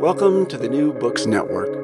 [0.00, 1.74] Welcome to the New Books Network.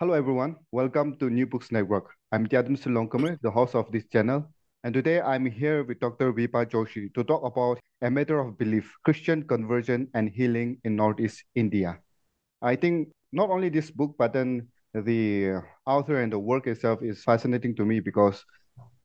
[0.00, 0.56] Hello, everyone.
[0.72, 2.08] Welcome to New Books Network.
[2.32, 4.46] I'm Tiatemsu Longkumer, the host of this channel.
[4.82, 6.32] And today I'm here with Dr.
[6.32, 11.44] Vibha Joshi to talk about a matter of belief, Christian conversion and healing in Northeast
[11.54, 11.98] India.
[12.62, 17.22] I think not only this book, but then the author and the work itself is
[17.22, 18.42] fascinating to me because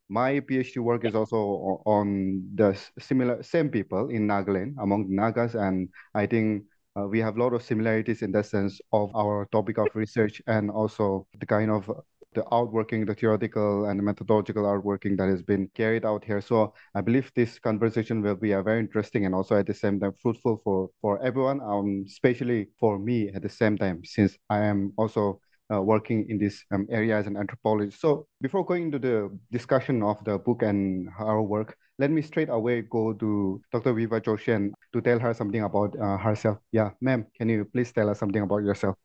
[0.10, 5.90] my PhD work is also on the similar same people in Nagaland among Nagas, and
[6.14, 6.64] I think
[6.98, 10.42] uh, we have a lot of similarities in that sense of our topic of research
[10.48, 11.90] and also the kind of
[12.36, 16.42] the outworking, the theoretical and the methodological outworking that has been carried out here.
[16.42, 20.00] So I believe this conversation will be a very interesting and also at the same
[20.00, 24.60] time fruitful for for everyone, um, especially for me at the same time, since I
[24.60, 25.40] am also
[25.74, 28.00] uh, working in this um, area as an anthropologist.
[28.00, 32.50] So before going into the discussion of the book and our work, let me straight
[32.50, 33.94] away go to Dr.
[33.94, 36.58] Vibha Joshi to tell her something about uh, herself.
[36.72, 38.96] Yeah, ma'am, can you please tell us something about yourself?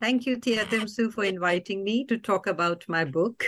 [0.00, 3.46] Thank you, Tiatemsu, for inviting me to talk about my book.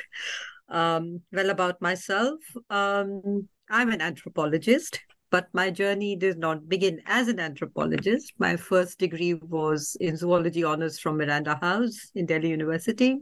[0.69, 2.41] Um, well, about myself,
[2.71, 5.00] um, I'm an anthropologist
[5.31, 8.32] but my journey did not begin as an anthropologist.
[8.38, 13.19] My first degree was in zoology honors from Miranda House in Delhi University.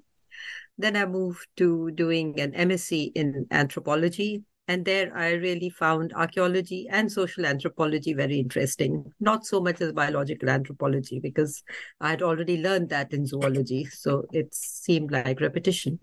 [0.76, 4.42] Then I moved to doing an MSc in anthropology.
[4.66, 9.04] And there I really found archaeology and social anthropology very interesting.
[9.20, 11.62] Not so much as biological anthropology, because
[12.00, 13.84] I had already learned that in zoology.
[13.84, 15.98] So it seemed like repetition.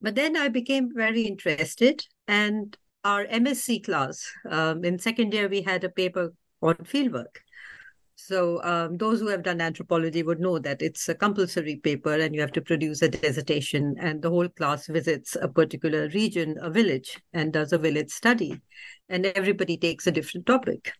[0.00, 5.62] But then I became very interested and our MSc class, um, in second year, we
[5.62, 6.32] had a paper
[6.62, 7.36] on fieldwork.
[8.16, 12.34] So um, those who have done anthropology would know that it's a compulsory paper and
[12.34, 16.70] you have to produce a dissertation and the whole class visits a particular region, a
[16.70, 18.60] village, and does a village study.
[19.08, 20.92] And everybody takes a different topic.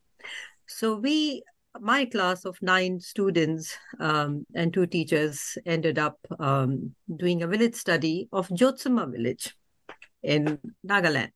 [0.66, 1.42] So we,
[1.80, 7.76] my class of nine students um, and two teachers ended up um, doing a village
[7.76, 9.54] study of Jotsoma village
[10.22, 11.32] in Nagaland.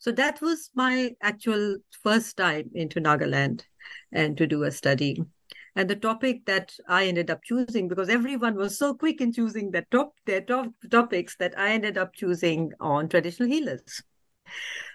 [0.00, 3.62] So that was my actual first time into Nagaland
[4.12, 5.22] and to do a study.
[5.76, 9.70] And the topic that I ended up choosing, because everyone was so quick in choosing
[9.70, 14.02] their top their top topics, that I ended up choosing on traditional healers.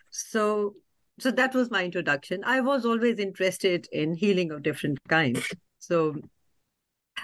[0.09, 0.73] So
[1.19, 2.41] so that was my introduction.
[2.43, 5.47] I was always interested in healing of different kinds.
[5.77, 6.15] So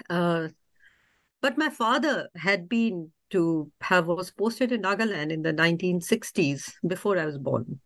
[0.08, 0.48] uh,
[1.40, 7.18] but my father had been to have was posted in Nagaland in the 1960s before
[7.18, 7.80] I was born.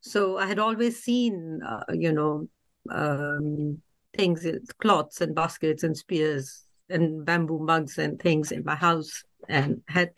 [0.00, 2.48] So I had always seen, uh, you know,
[2.90, 3.82] um,
[4.16, 4.46] things,
[4.80, 10.10] cloths and baskets and spears and bamboo mugs and things in my house and had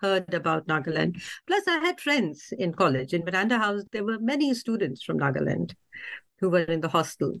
[0.00, 1.22] heard about Nagaland.
[1.46, 3.14] Plus, I had friends in college.
[3.14, 5.74] In Miranda House, there were many students from Nagaland
[6.40, 7.40] who were in the hostel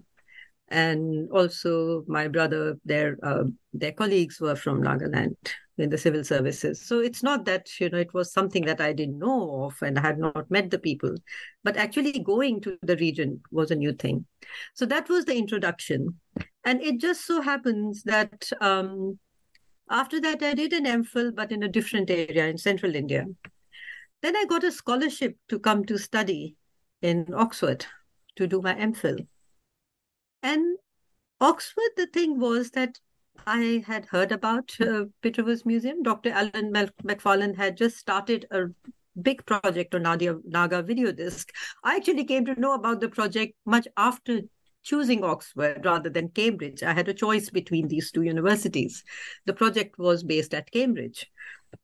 [0.70, 5.34] and also my brother their uh, their colleagues were from nagaland
[5.80, 6.80] in the civil services.
[6.80, 9.98] So it's not that you know it was something that i didn't know of and
[9.98, 11.14] i had not met the people
[11.64, 14.26] but actually going to the region was a new thing.
[14.74, 16.20] So that was the introduction.
[16.64, 19.18] And it just so happens that um,
[19.90, 23.26] after that i did an mphil but in a different area in central india.
[24.22, 26.56] Then i got a scholarship to come to study
[27.02, 27.86] in oxford
[28.36, 29.26] to do my mphil
[30.42, 30.78] and
[31.40, 32.98] Oxford, the thing was that
[33.46, 36.02] I had heard about uh, Pitt Rivers Museum.
[36.02, 36.30] Dr.
[36.30, 36.72] Alan
[37.04, 38.66] Macfarlane had just started a
[39.20, 41.50] big project on Nadia, Naga video disc.
[41.84, 44.40] I actually came to know about the project much after
[44.82, 46.82] choosing Oxford rather than Cambridge.
[46.82, 49.04] I had a choice between these two universities.
[49.46, 51.30] The project was based at Cambridge.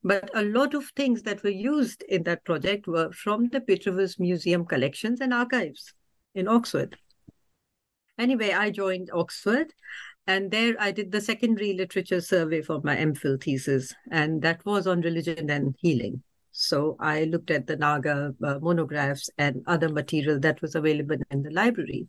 [0.03, 3.87] But a lot of things that were used in that project were from the Pitt
[3.87, 5.93] Rivers Museum collections and archives
[6.35, 6.97] in Oxford.
[8.19, 9.73] Anyway, I joined Oxford
[10.27, 14.87] and there I did the secondary literature survey for my MPhil thesis, and that was
[14.87, 16.23] on religion and healing.
[16.51, 21.43] So I looked at the Naga uh, monographs and other material that was available in
[21.43, 22.09] the library.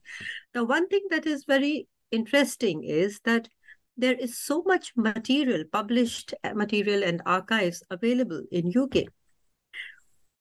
[0.56, 3.50] Now, one thing that is very interesting is that
[3.98, 9.06] there is so much material, published uh, material and archives available in UK.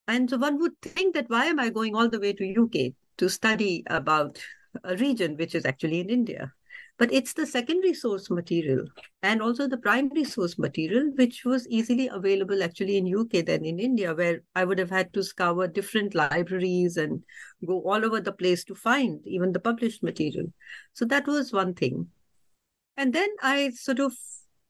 [0.06, 2.94] And so one would think that why am I going all the way to UK
[3.19, 4.38] to study about
[4.84, 6.52] a region which is actually in India?
[6.98, 8.84] But it's the secondary source material
[9.22, 13.78] and also the primary source material which was easily available actually in uk than in
[13.78, 17.22] india where i would have had to scour different libraries and
[17.66, 20.46] go all over the place to find even the published material.
[20.93, 22.08] So that was one thing.
[22.96, 24.14] And then i sort of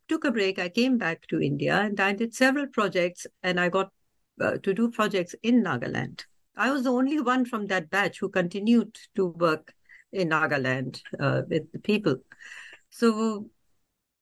[0.09, 0.59] took a break.
[0.59, 3.93] I came back to india and i did several projects and i got
[4.41, 6.25] uh, to do projects in nagaland.
[6.57, 9.75] I was the only one from that batch who continued to work
[10.13, 12.17] in Nagaland uh, with the people.
[12.91, 13.49] So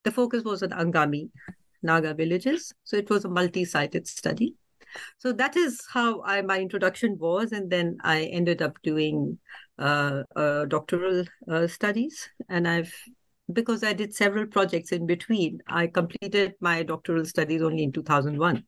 [0.05, 1.31] the focus was on Angami
[1.83, 2.73] Naga villages.
[2.85, 4.55] So it was a multi-sited study.
[5.19, 9.39] So that is how I my introduction was, and then I ended up doing
[9.79, 11.25] uh, uh, doctoral
[11.67, 12.95] studies, and I've
[13.53, 15.61] because I did several projects in between.
[15.67, 18.65] I completed my doctoral studies only in 2001.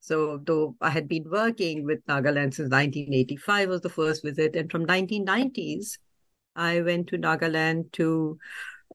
[0.00, 4.70] So though I had been working with Nagaland since 1985 was the first visit, and
[4.70, 5.98] from 1990s
[6.58, 8.38] I went to Nagaland to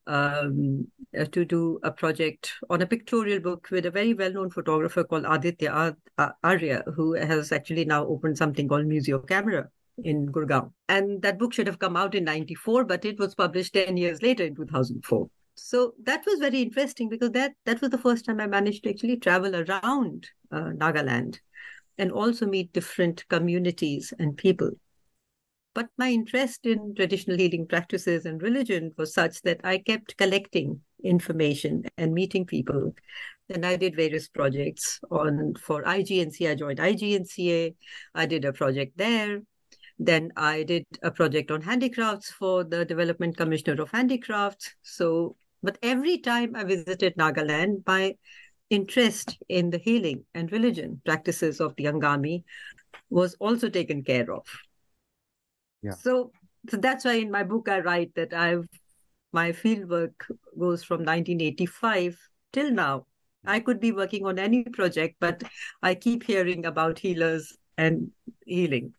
[0.06, 0.88] um,
[1.18, 5.26] uh, to do a project on a pictorial book with a very well-known photographer called
[5.28, 5.96] Aditya
[6.44, 9.70] Arya, who has actually now opened something called Museo Camera
[10.04, 10.72] in Gurgaon.
[10.90, 14.22] And that book should have come out in 94, but it was published 10 years
[14.22, 15.30] later in 2004.
[15.56, 18.90] So that was very interesting because that, that was the first time I managed to
[18.90, 21.40] actually travel around uh, Nagaland
[21.98, 24.72] and also meet different communities and people.
[25.76, 30.82] But my interest in traditional healing practices and religion was such that I kept collecting
[31.04, 32.94] information and meeting people.
[33.50, 36.50] And I did various projects on for IGNC.
[36.50, 37.76] I joined IGNCA.
[38.14, 39.42] I did a project there.
[39.98, 44.76] Then I did a project on handicrafts for the Development Commissioner of Handicrafts.
[44.82, 48.16] So, but every time I visited Nagaland, my
[48.70, 52.44] interest in the healing and religion practices of the Angami
[53.10, 54.46] was also taken care of.
[55.84, 55.92] Yeah.
[55.92, 56.32] So,
[56.70, 58.68] so that's why in my book I write that I've
[59.34, 60.14] my fieldwork
[60.58, 62.18] goes from 1985
[62.54, 63.06] till now.
[63.46, 65.44] I could be working on any project, but
[65.82, 68.12] I keep hearing about healers and
[68.46, 68.94] healing,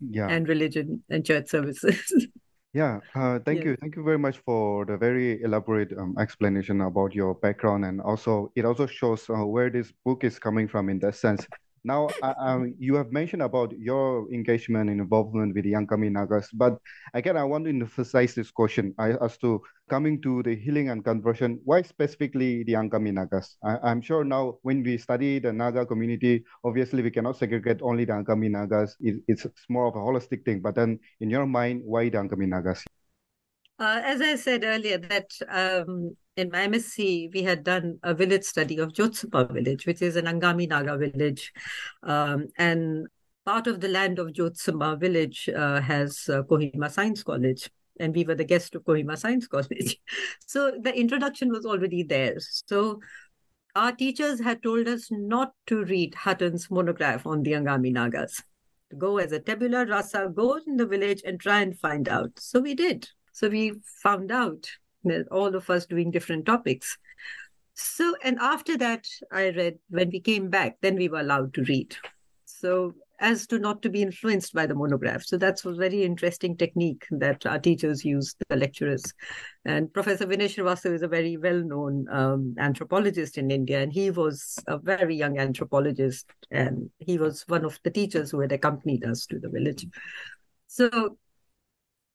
[0.00, 2.28] yeah, and religion and church services.
[2.72, 3.70] yeah, uh, thank yeah.
[3.70, 8.00] you, thank you very much for the very elaborate um, explanation about your background, and
[8.00, 11.44] also it also shows uh, where this book is coming from in that sense.
[11.84, 16.78] Now, um, you have mentioned about your engagement and involvement with the Angami Nagas, but
[17.12, 21.60] again, I want to emphasize this question as to coming to the healing and conversion.
[21.64, 23.56] Why specifically the Angami Nagas?
[23.64, 28.04] I, am sure now when we study the Naga community, obviously we cannot segregate only
[28.04, 28.94] the Angami Nagas.
[29.00, 30.60] It, it's more of a holistic thing.
[30.60, 32.84] But then, in your mind, why the Angami Nagas?
[33.80, 38.44] Uh, as I said earlier, that um, in my MSc, we had done a village
[38.44, 41.52] study of Jotsoma village, which is an Angami Naga village.
[42.02, 43.06] Um, and
[43.44, 47.70] part of the land of Jotsoma village uh, has uh, Kohima Science College.
[48.00, 49.98] And we were the guest of Kohima Science College.
[50.46, 52.36] so the introduction was already there.
[52.38, 53.00] So
[53.76, 58.42] our teachers had told us not to read Hutton's monograph on the Angami Nagas.
[58.90, 62.30] To go as a tabula rasa, go in the village and try and find out.
[62.38, 63.08] So we did.
[63.32, 64.66] So we found out
[65.30, 66.96] all of us doing different topics.
[67.74, 71.62] So, and after that, I read when we came back, then we were allowed to
[71.64, 71.96] read.
[72.44, 75.24] So, as to not to be influenced by the monograph.
[75.24, 79.04] So, that's a very interesting technique that our teachers use, the lecturers.
[79.64, 84.10] And Professor Vinay Srivastav is a very well known um, anthropologist in India, and he
[84.10, 89.04] was a very young anthropologist, and he was one of the teachers who had accompanied
[89.04, 89.86] us to the village.
[90.66, 91.16] So,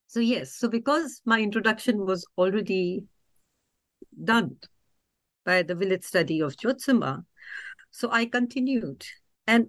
[0.07, 3.05] so, yes, so because my introduction was already
[4.23, 4.57] done
[5.45, 7.25] by the village study of Jotsoma,
[7.91, 9.05] so I continued.
[9.47, 9.67] And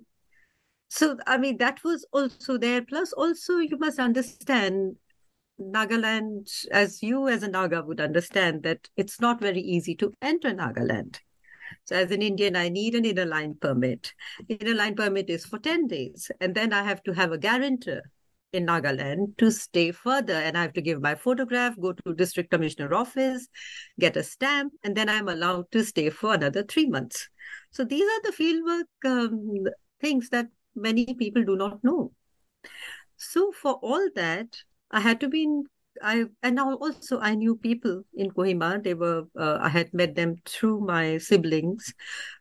[0.89, 2.83] so, I mean, that was also there.
[2.83, 4.97] Plus, also, you must understand
[5.61, 10.51] Nagaland, as you as a Naga would understand, that it's not very easy to enter
[10.51, 11.19] Nagaland.
[11.85, 14.15] So as an Indian, I need an inner line permit.
[14.49, 16.31] Inner line permit is for 10 days.
[16.41, 18.03] And then I have to have a guarantor
[18.53, 20.35] in Nagaland to stay further.
[20.35, 23.49] And I have to give my photograph, go to district commissioner office,
[23.99, 27.29] get a stamp, and then I'm allowed to stay for another three months.
[27.71, 29.65] So these are the fieldwork um,
[30.01, 32.13] things that many people do not know.
[33.17, 34.57] So for all that,
[34.91, 35.65] I had to be in
[36.03, 38.83] I and now also I knew people in Kohima.
[38.83, 41.93] They were uh, I had met them through my siblings,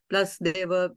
[0.09, 0.91] plus they were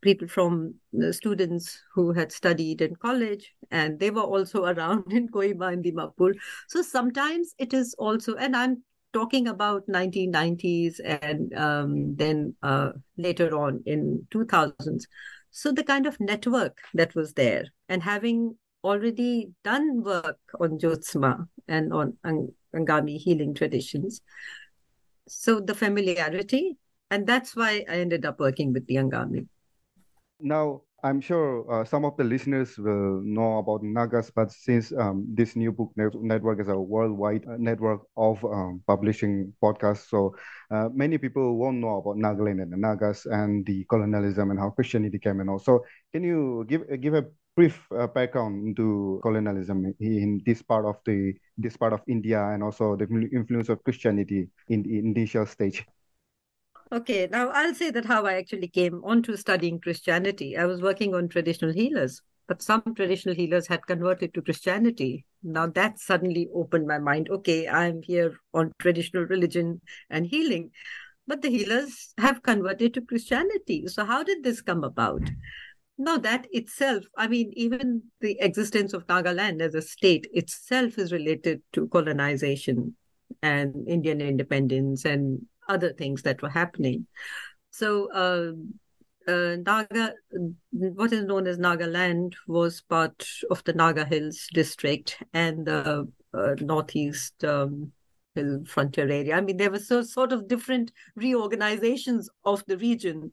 [0.00, 5.28] people from the students who had studied in college, and they were also around in
[5.28, 6.34] Kohima and Dimapur.
[6.68, 13.56] So sometimes it is also, and I'm talking about 1990s and um, then uh, later
[13.56, 15.06] on in 2000s.
[15.50, 21.48] So the kind of network that was there, and having already done work on Jotsoma
[21.66, 22.16] and on
[22.74, 24.20] Angami healing traditions.
[25.28, 26.76] So the familiarity,
[27.10, 29.48] and that's why I ended up working with the Angami.
[30.40, 35.24] Now, I'm sure uh, some of the listeners will know about Nagas, but since um,
[35.34, 40.34] this new book net- network is a worldwide uh, network of um, publishing podcasts, so
[40.70, 44.70] uh, many people won't know about Nagaland and the Nagas and the colonialism and how
[44.70, 45.58] Christianity came and all.
[45.58, 47.24] So, can you give give a
[47.56, 52.62] brief uh, background into colonialism in this part of the this part of India and
[52.62, 55.86] also the influence of Christianity in the initial stage.
[56.92, 60.56] Okay, now I'll say that how I actually came onto studying Christianity.
[60.56, 65.24] I was working on traditional healers, but some traditional healers had converted to Christianity.
[65.42, 67.28] Now that suddenly opened my mind.
[67.28, 70.70] Okay, I'm here on traditional religion and healing,
[71.26, 73.88] but the healers have converted to Christianity.
[73.88, 75.28] So how did this come about?
[75.98, 81.10] Now, that itself, I mean, even the existence of Nagaland as a state itself is
[81.10, 82.94] related to colonization
[83.42, 87.06] and Indian independence and other things that were happening.
[87.70, 88.52] So, uh,
[89.30, 90.14] uh, Naga,
[90.70, 96.54] what is known as Nagaland, was part of the Naga Hills district and the uh,
[96.60, 97.92] northeast um,
[98.34, 99.36] hill frontier area.
[99.36, 103.32] I mean, there were so sort of different reorganizations of the region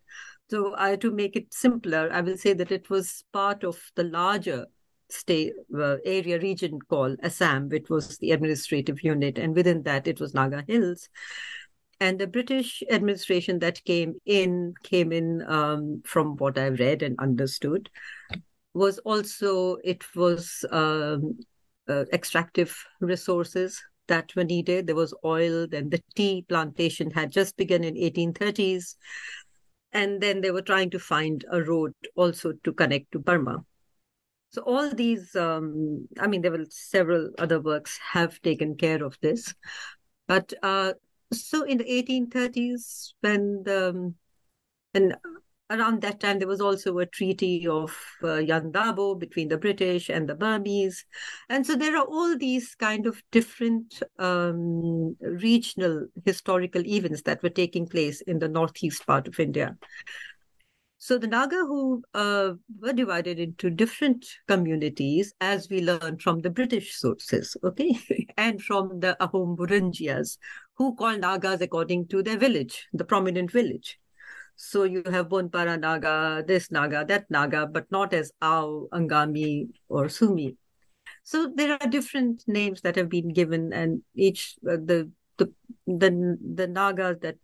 [0.50, 4.04] so I, to make it simpler, I will say that it was part of the
[4.04, 4.68] larger
[5.10, 10.20] state uh, area region called Assam, which was the administrative unit, and within that it
[10.20, 11.10] was Naga Hills.
[12.04, 17.16] And the British administration that came in came in um, from what I've read and
[17.18, 17.90] understood
[18.74, 21.40] was also it was um,
[21.88, 24.86] uh, extractive resources that were needed.
[24.86, 28.96] There was oil, then the tea plantation had just begun in 1830s
[29.94, 33.64] and then they were trying to find a road also to connect to Burma.
[34.50, 39.18] So all these, um, I mean, there were several other works have taken care of
[39.22, 39.56] this,
[40.28, 40.94] but uh,
[41.34, 44.14] so in the 1830s when the
[44.94, 45.16] and
[45.70, 50.30] around that time, there was also a treaty of uh, Dabo between the British and
[50.30, 51.06] the Burmese.
[51.50, 57.50] And so there are all these kind of different um, regional historical events that were
[57.50, 59.76] taking place in the northeast part of India.
[61.04, 66.50] So the Naga who uh, were divided into different communities, as we learn from the
[66.50, 68.00] British sources, okay,
[68.38, 70.38] and from the Ahom Buranjis,
[70.78, 74.00] who call Nagas according to their village, the prominent village.
[74.56, 80.08] So you have Bonpara Naga, this Naga, that Naga, but not as Ao, Angami, or
[80.08, 80.56] Sumi.
[81.24, 85.52] So there are different names that have been given, and each uh, the the
[85.86, 87.36] the the Naga that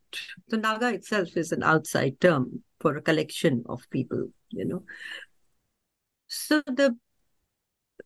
[0.48, 4.84] the Naga itself is an outside term for a collection of people, you know.
[6.28, 6.96] So the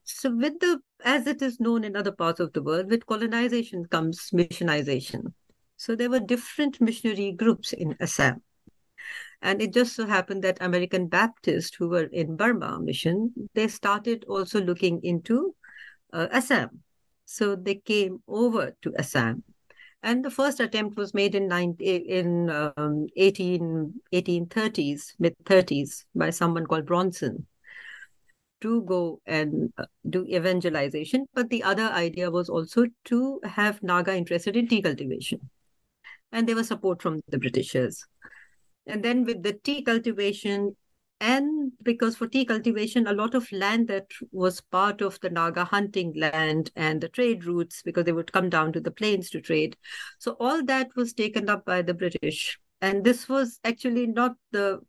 [0.04, 3.86] so with the as it is known in other parts of the world, with colonization
[3.86, 5.34] comes missionization.
[5.78, 8.42] So there were different missionary groups in Assam
[9.44, 14.24] and it just so happened that American Baptists who were in Burma mission, they started
[14.28, 15.54] also looking into
[16.14, 16.82] uh, Assam.
[17.26, 19.44] So they came over to Assam.
[20.04, 26.30] And the first attempt was made in, 19, in um, 18, 1830s, mid 30s, by
[26.30, 27.48] someone called Bronson
[28.60, 31.26] to go and uh, do evangelization.
[31.34, 35.50] But the other idea was also to have Naga interested in tea cultivation.
[36.34, 38.06] And there was support from the Britishers.
[38.86, 40.76] And then with the tea cultivation,
[41.20, 45.64] and because for tea cultivation, a lot of land that was part of the Naga
[45.64, 49.42] hunting land and the trade routes, because they would come down to the plains to
[49.42, 49.78] trade.
[50.20, 52.60] So all that was taken up by the British.
[52.82, 54.82] And this was actually not the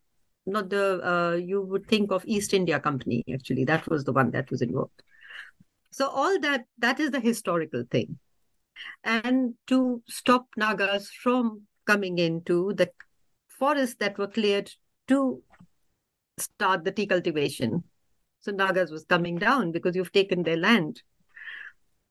[0.46, 3.24] not the uh, you would think of East India Company.
[3.32, 5.02] Actually, that was the one that was involved.
[5.92, 8.18] So all that that is the historical thing.
[9.04, 12.90] And to stop Nagas from coming into the
[13.48, 14.72] forests that were cleared
[15.06, 15.42] to
[16.38, 17.84] start the tea cultivation.
[18.40, 21.02] So Nagas was coming down because you've taken their land.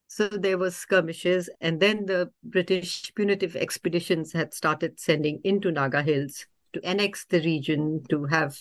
[0.08, 6.02] So there were skirmishes, and then the British punitive expeditions had started sending into Naga
[6.02, 8.56] Hills to annex the region, to have,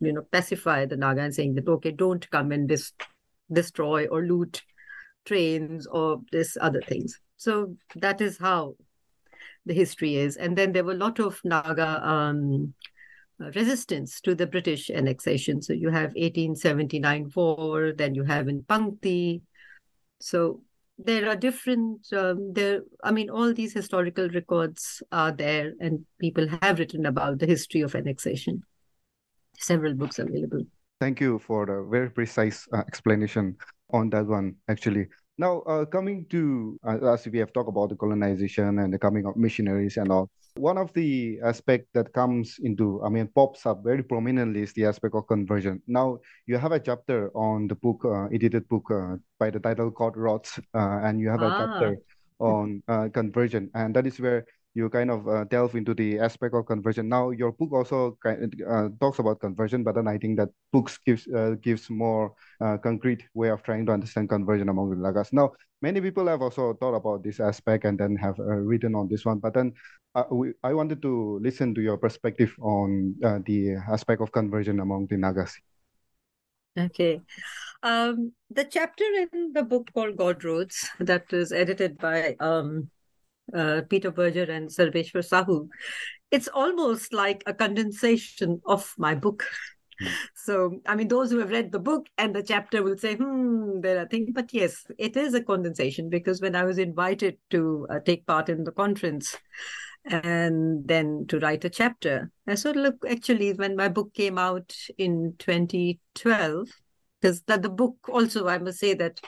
[0.00, 2.92] you know, pacify the Naga and saying that, okay, don't come and dis-
[3.52, 4.62] destroy or loot
[5.24, 7.20] trains or this other things.
[7.36, 8.74] So that is how
[9.64, 10.36] the history is.
[10.36, 12.74] And then there were a lot of Naga um,
[13.38, 15.62] resistance to the British annexation.
[15.62, 19.42] So you have 1879 war, then you have in Pankti.
[20.20, 20.62] So
[20.98, 26.46] there are different um, there i mean all these historical records are there and people
[26.62, 28.62] have written about the history of annexation
[29.58, 30.62] several books available
[31.00, 33.54] thank you for the very precise uh, explanation
[33.92, 35.06] on that one actually
[35.38, 39.26] now uh, coming to uh, as we have talked about the colonization and the coming
[39.26, 43.84] of missionaries and all one of the aspect that comes into, I mean, pops up
[43.84, 45.82] very prominently is the aspect of conversion.
[45.86, 49.90] Now, you have a chapter on the book, uh, edited book uh, by the title
[49.90, 51.58] called Rods, uh, and you have a ah.
[51.58, 51.98] chapter
[52.38, 54.44] on uh, conversion, and that is where
[54.76, 57.08] you kind of uh, delve into the aspect of conversion.
[57.08, 61.26] Now, your book also uh, talks about conversion, but then I think that books gives
[61.28, 65.32] uh, gives more uh, concrete way of trying to understand conversion among the Nagas.
[65.32, 69.08] Now, many people have also thought about this aspect and then have uh, written on
[69.08, 69.38] this one.
[69.38, 69.72] But then
[70.14, 73.16] uh, we, I wanted to listen to your perspective on
[73.46, 75.56] the aspect of conversion among the Nagas.
[76.78, 77.22] Okay.
[77.82, 82.90] Um, the chapter in the book called God Roads that is edited by um,
[83.54, 85.68] uh, Peter Berger and Sarbeswar Sahoo,
[86.30, 89.44] it's almost like a condensation of my book.
[90.00, 90.08] Hmm.
[90.34, 93.80] So, I mean, those who have read the book and the chapter will say, hmm,
[93.80, 94.30] there are things.
[94.32, 98.48] But yes, it is a condensation because when I was invited to uh, take part
[98.48, 99.36] in the conference
[100.04, 104.76] and then to write a chapter, I said, look, actually, when my book came out
[104.98, 106.68] in 2012,
[107.20, 109.20] because that the book also, I must say that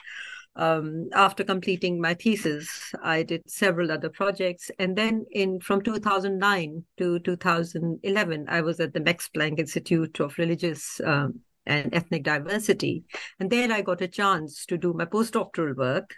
[0.59, 6.83] um, after completing my thesis, I did several other projects, and then in from 2009
[6.97, 13.05] to 2011, I was at the Max Planck Institute of Religious um, and Ethnic Diversity,
[13.39, 16.13] and there I got a chance to do my postdoctoral work,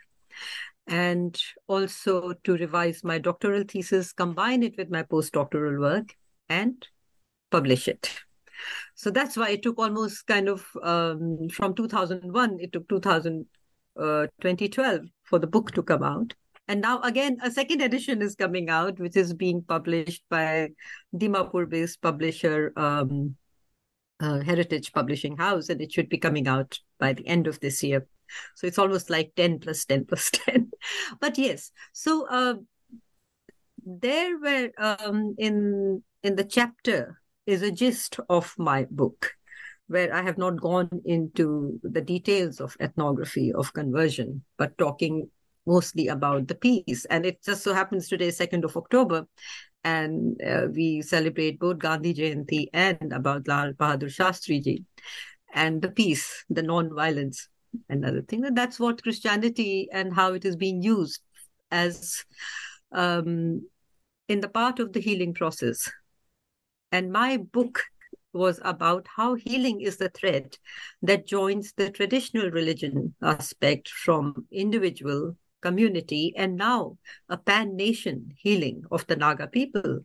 [0.88, 6.16] and also to revise my doctoral thesis, combine it with my postdoctoral work,
[6.50, 6.88] and
[7.52, 8.12] publish it.
[8.96, 13.46] So that's why it took almost kind of um, from 2001, it took 2000
[14.00, 16.34] uh, 2012 for the book to come out.
[16.68, 20.70] And now again, a second edition is coming out, which is being published by
[21.16, 23.36] Dimapur-based publisher um,
[24.22, 27.82] uh, Heritage Publishing House, and it should be coming out by the end of this
[27.82, 28.08] year.
[28.56, 30.72] So it's almost like 10 plus 10 plus 10.
[31.20, 32.56] but yes, so uh,
[33.86, 39.34] there were um, in in the chapter is a gist of my book
[39.92, 45.30] where I have not gone into the details of ethnography of conversion, but talking
[45.66, 47.06] mostly about the peace.
[47.06, 49.28] And it just so happens today, 2nd of October,
[49.84, 54.86] and uh, we celebrate both Gandhi Jayanti and about Lal Bahadur Shastri ji
[55.54, 57.50] and the peace, the non-violence,
[57.90, 58.46] another thing.
[58.46, 61.22] And that's what Christianity and how it is being used
[61.70, 62.24] as
[62.92, 63.68] um,
[64.28, 65.92] in the part of the healing process.
[66.92, 67.84] And my book
[68.34, 70.58] was about how healing is the thread
[71.02, 76.98] that joins the traditional religion aspect from individual, community, and now
[77.30, 80.00] a pan nation healing of the Naga people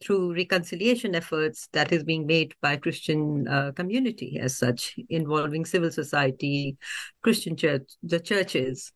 [0.00, 5.90] through reconciliation efforts that is being made by Christian uh, community as such, involving civil
[5.90, 6.76] society,
[7.22, 8.92] Christian church, the churches.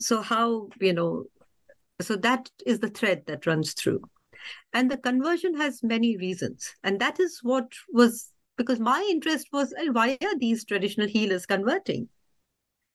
[0.00, 1.24] So how you know,
[2.00, 4.00] so that is the thread that runs through.
[4.72, 6.74] And the conversion has many reasons.
[6.82, 12.08] And that is what was because my interest was why are these traditional healers converting?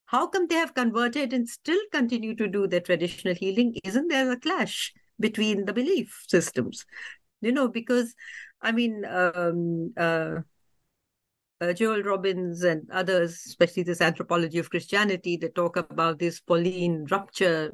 [0.05, 3.75] How come they have converted and still continue to do their traditional healing?
[3.83, 6.85] Isn't there a clash between the belief systems?
[7.41, 8.13] You know, because
[8.61, 10.41] I mean, um, uh,
[11.61, 17.05] uh, Joel Robbins and others, especially this anthropology of Christianity, they talk about this Pauline
[17.09, 17.73] rupture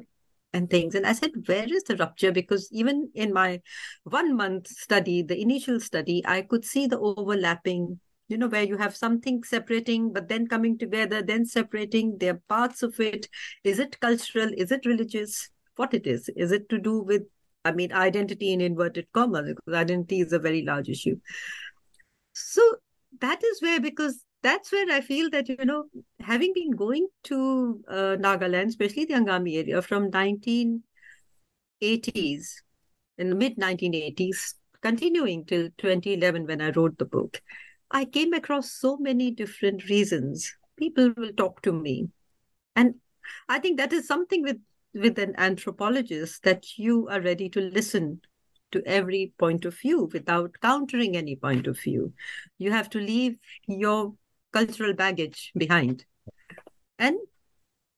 [0.52, 0.94] and things.
[0.94, 2.32] And I said, where is the rupture?
[2.32, 3.60] Because even in my
[4.04, 8.76] one month study, the initial study, I could see the overlapping, you know, where you
[8.76, 12.18] have something separating, but then coming together, then separating.
[12.18, 13.28] There are parts of it.
[13.64, 14.50] Is it cultural?
[14.56, 15.48] Is it religious?
[15.76, 16.28] What it is?
[16.36, 17.22] Is it to do with,
[17.64, 19.54] I mean, identity in inverted commas?
[19.54, 21.16] Because identity is a very large issue.
[22.32, 22.76] So
[23.20, 25.84] that is where, because that's where I feel that, you know,
[26.20, 30.82] having been going to uh, Nagaland, especially the Angami area from 1980s,
[33.18, 37.42] in the mid 1980s, continuing till 2011 when I wrote the book,
[37.90, 40.54] I came across so many different reasons.
[40.76, 42.08] People will talk to me.
[42.76, 42.94] And
[43.48, 44.58] I think that is something with,
[44.94, 48.22] with an anthropologist that you are ready to listen
[48.72, 52.12] to every point of view without countering any point of view.
[52.58, 54.14] You have to leave your
[54.52, 56.04] cultural baggage behind
[56.98, 57.16] and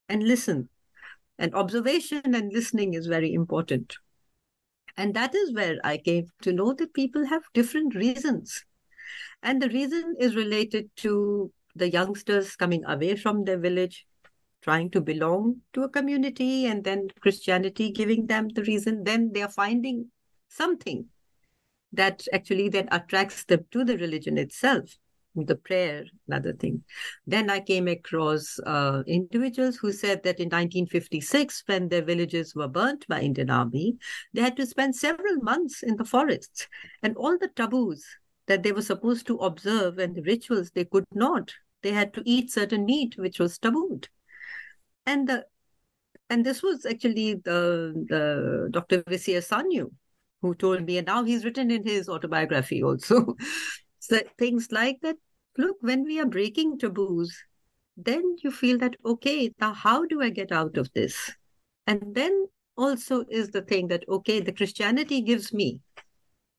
[0.08, 0.68] and listen.
[1.38, 3.96] And observation and listening is very important.
[4.96, 8.64] And that is where I came to know that people have different reasons.
[9.42, 14.06] And the reason is related to the youngsters coming away from their village,
[14.60, 19.02] trying to belong to a community, and then Christianity giving them the reason.
[19.04, 20.10] Then they are finding
[20.48, 21.06] something
[21.92, 24.98] that actually then attracts them to the religion itself
[25.34, 26.82] the prayer another thing
[27.26, 32.68] then i came across uh, individuals who said that in 1956 when their villages were
[32.68, 33.96] burnt by indian army
[34.34, 36.68] they had to spend several months in the forests
[37.02, 38.04] and all the taboos
[38.46, 42.22] that they were supposed to observe and the rituals they could not they had to
[42.26, 44.08] eat certain meat which was tabooed
[45.06, 45.44] and the
[46.30, 49.02] and this was actually the, the Dr.
[49.02, 49.90] Visier Sanyu
[50.42, 53.36] who told me, and now he's written in his autobiography also.
[54.02, 55.16] so things like that.
[55.56, 57.32] Look, when we are breaking taboos,
[57.96, 61.30] then you feel that, okay, now how do I get out of this?
[61.86, 65.78] And then also is the thing that, okay, the Christianity gives me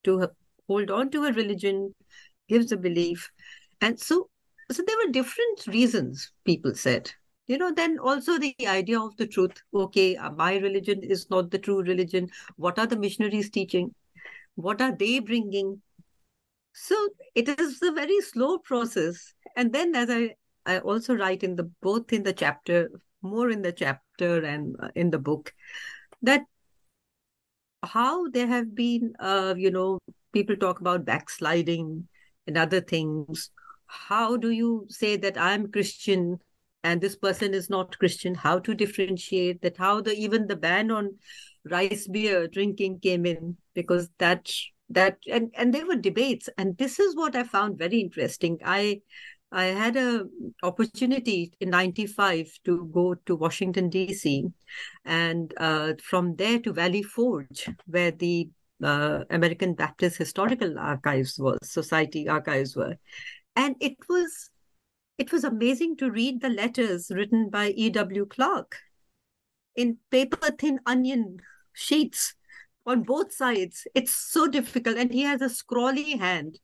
[0.04, 0.28] to
[0.68, 1.94] hold on to a religion,
[2.48, 3.30] gives a belief.
[3.82, 4.30] And so,
[4.72, 7.12] so there were different reasons, people said
[7.46, 11.50] you know then also the idea of the truth okay uh, my religion is not
[11.50, 12.26] the true religion
[12.56, 13.94] what are the missionaries teaching
[14.54, 15.82] what are they bringing
[16.74, 19.32] so it is a very slow process.
[19.56, 20.34] And then as i
[20.66, 22.90] i also write in the both in the chapter
[23.22, 25.52] more in the chapter and uh, in the book
[26.22, 26.42] that
[27.82, 29.98] how there have been uh, you know
[30.32, 32.08] people talk about backsliding
[32.46, 33.50] and other things.
[33.86, 36.38] How do you say that i'm christian
[36.82, 38.34] and this person is not christian?
[38.34, 39.76] How to differentiate that?
[39.76, 41.18] How the even the ban on
[41.70, 43.58] rice beer drinking came in?
[43.74, 44.50] Because that
[44.90, 49.00] that and and there were debates and this is what i found very interesting i
[49.50, 50.24] i had a
[50.62, 54.52] opportunity in 95 to go to washington dc
[55.04, 58.48] and uh, from there to valley forge where the
[58.82, 62.96] uh, american baptist historical archives was society archives were
[63.56, 64.50] and it was
[65.16, 68.26] it was amazing to read the letters written by E.W.
[68.26, 68.76] Clark
[69.76, 71.38] in paper thin onion
[71.72, 72.34] sheets
[72.86, 73.86] on both sides.
[73.94, 74.96] It's so difficult.
[74.96, 76.58] And he has a scrawly hand.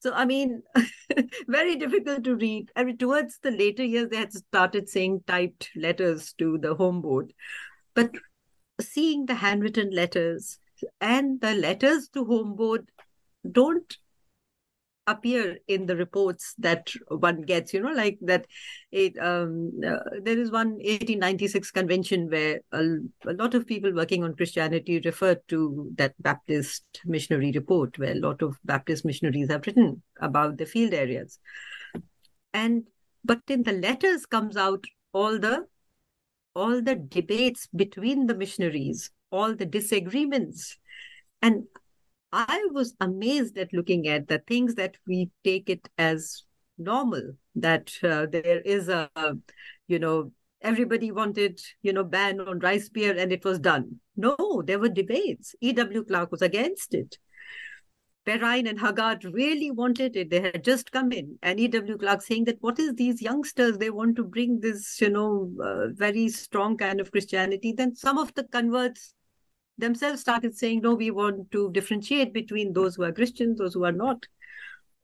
[0.00, 0.62] So, I mean,
[1.48, 2.70] very difficult to read.
[2.76, 7.00] I mean, towards the later years, they had started saying typed letters to the home
[7.00, 7.32] board.
[7.94, 8.10] But
[8.80, 10.58] seeing the handwritten letters
[11.00, 12.90] and the letters to home board
[13.50, 13.96] don't
[15.06, 18.46] appear in the reports that one gets you know like that
[18.90, 22.82] it um, uh, there is one 1896 convention where a,
[23.26, 28.20] a, lot of people working on christianity referred to that baptist missionary report where a
[28.20, 31.38] lot of baptist missionaries have written about the field areas.
[32.52, 32.84] And
[33.24, 35.66] but in the letters comes out all the
[36.54, 40.78] all the debates between the missionaries all the disagreements.
[41.42, 41.64] And
[42.32, 46.44] I was amazed at looking at the things that we take it as
[46.78, 49.10] normal, that uh, there is a,
[49.88, 54.00] you know, everybody wanted, you know, ban on rice beer and it was done.
[54.16, 55.54] No, there were debates.
[55.60, 56.04] E.W.
[56.04, 57.18] Clark was against it.
[58.26, 60.30] Perrine and Haggard really wanted it.
[60.30, 61.96] They had just come in, and E.W.
[61.96, 63.78] Clark saying that what is these youngsters?
[63.78, 67.72] They want to bring this, you know, uh, very strong kind of Christianity.
[67.72, 69.14] Then some of the converts
[69.78, 73.84] themselves started saying, no, we want to differentiate between those who are Christians, those who
[73.84, 74.24] are not.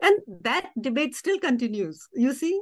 [0.01, 2.09] And that debate still continues.
[2.13, 2.61] You see,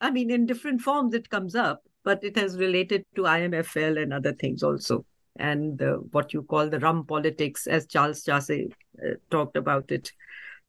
[0.00, 4.12] I mean, in different forms it comes up, but it has related to IMFL and
[4.12, 5.04] other things also.
[5.38, 10.12] And uh, what you call the rum politics, as Charles Chasie uh, talked about it,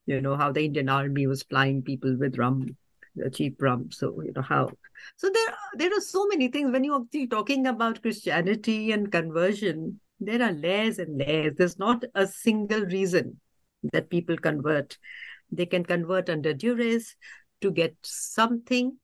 [0.05, 2.75] you know, how the Indian army was plying people with rum,
[3.25, 3.91] uh, cheap rum.
[3.91, 4.69] So, you know, how.
[5.17, 10.41] So there, there are so many things when you're talking about Christianity and conversion there
[10.41, 11.55] are layers and layers.
[11.57, 13.39] There's not a single reason
[13.93, 14.97] that people convert.
[15.51, 17.15] They can convert under duress
[17.61, 18.97] to get something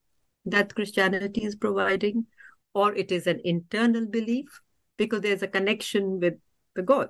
[0.46, 2.26] that Christianity is providing,
[2.74, 4.62] or it is an internal belief
[4.98, 6.36] because there's a connection with
[6.76, 7.10] the God.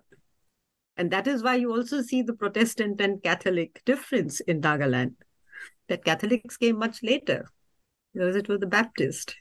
[0.97, 5.15] And that is why you also see the Protestant and Catholic difference in Nagaland.
[5.87, 7.45] that Catholics came much later
[8.13, 9.35] because it was the Baptist.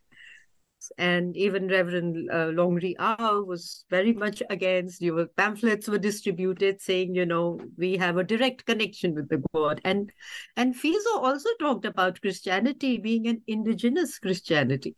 [0.98, 5.00] And even Reverend uh, Longri Ao was very much against.
[5.00, 9.80] You pamphlets were distributed saying, you know, we have a direct connection with the God.
[9.84, 10.12] And
[10.56, 14.96] and Phizo also talked about Christianity being an indigenous Christianity.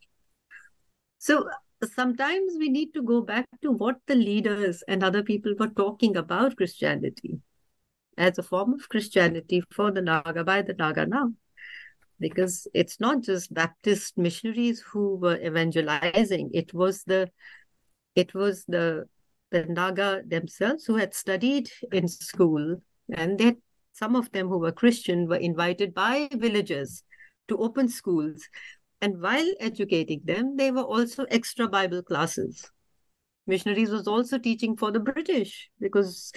[1.18, 1.49] So
[1.85, 6.16] sometimes we need to go back to what the leaders and other people were talking
[6.16, 7.40] about Christianity
[8.16, 11.33] as a form of Christianity for the Naga by the Naga now
[12.20, 16.50] because it's not just Baptist missionaries who were evangelizing.
[16.53, 17.31] It was the
[18.14, 19.07] it was the
[19.50, 22.81] the Naga themselves who had studied in school,
[23.12, 23.57] and that
[23.92, 27.03] some of them who were Christian were invited by villagers
[27.48, 28.42] to open schools.
[29.00, 32.70] And while educating them, they were also extra Bible classes.
[33.46, 36.33] Missionaries was also teaching for the British because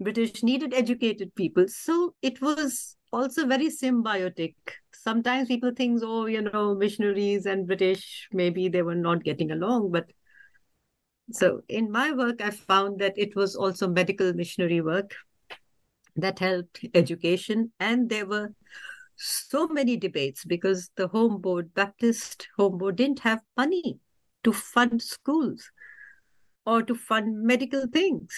[0.00, 1.66] British needed educated people.
[1.68, 4.54] So it was also very symbiotic.
[4.92, 9.90] Sometimes people think, oh, you know, missionaries and British, maybe they were not getting along.
[9.90, 10.06] But
[11.30, 15.14] so in my work, I found that it was also medical missionary work
[16.16, 17.72] that helped education.
[17.80, 18.54] And there were
[19.16, 23.98] so many debates because the home board, Baptist home board, didn't have money
[24.44, 25.70] to fund schools
[26.64, 28.28] or to fund medical things.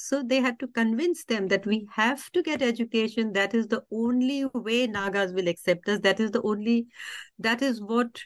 [0.00, 3.32] So they had to convince them that we have to get education.
[3.32, 5.98] That is the only way Nagas will accept us.
[6.00, 6.86] That is the only,
[7.40, 8.20] that is what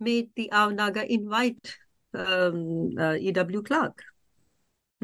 [0.00, 1.76] made the Ao Naga invite
[2.14, 3.62] um, uh, E.W.
[3.62, 4.02] Clark,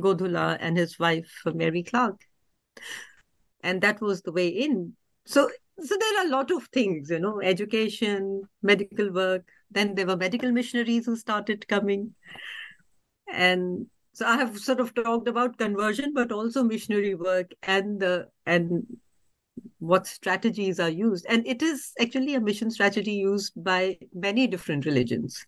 [0.01, 2.17] Godhula, and his wife, Mary Clark.
[3.63, 4.95] And that was the way in.
[5.27, 9.47] So, so there are a lot of things, you know, education, medical work.
[9.71, 12.15] Then there were medical missionaries who started coming.
[13.31, 13.89] And
[14.19, 18.85] so I have sort of talked about conversion, but also missionary work and the and
[19.79, 21.25] what strategies are used.
[21.29, 25.47] And it is actually a mission strategy used by many different religions.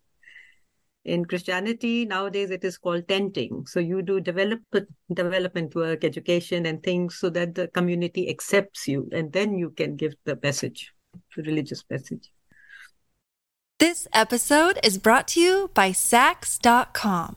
[1.04, 3.66] In Christianity, nowadays it is called tenting.
[3.66, 4.60] So you do develop
[5.12, 9.96] development work, education, and things so that the community accepts you, and then you can
[9.96, 10.92] give the message,
[11.34, 12.30] the religious message.
[13.80, 17.36] This episode is brought to you by Saks.com.